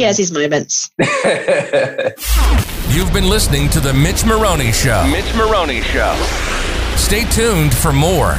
has 0.00 0.18
his 0.18 0.32
moments. 0.32 0.90
You've 2.88 3.12
been 3.12 3.28
listening 3.28 3.70
to 3.70 3.80
The 3.80 3.94
Mitch 3.94 4.26
Moroney 4.26 4.72
Show. 4.72 5.06
Mitch 5.10 5.34
Moroney 5.34 5.80
Show. 5.82 6.14
Stay 6.96 7.24
tuned 7.30 7.74
for 7.74 7.92
more. 7.92 8.36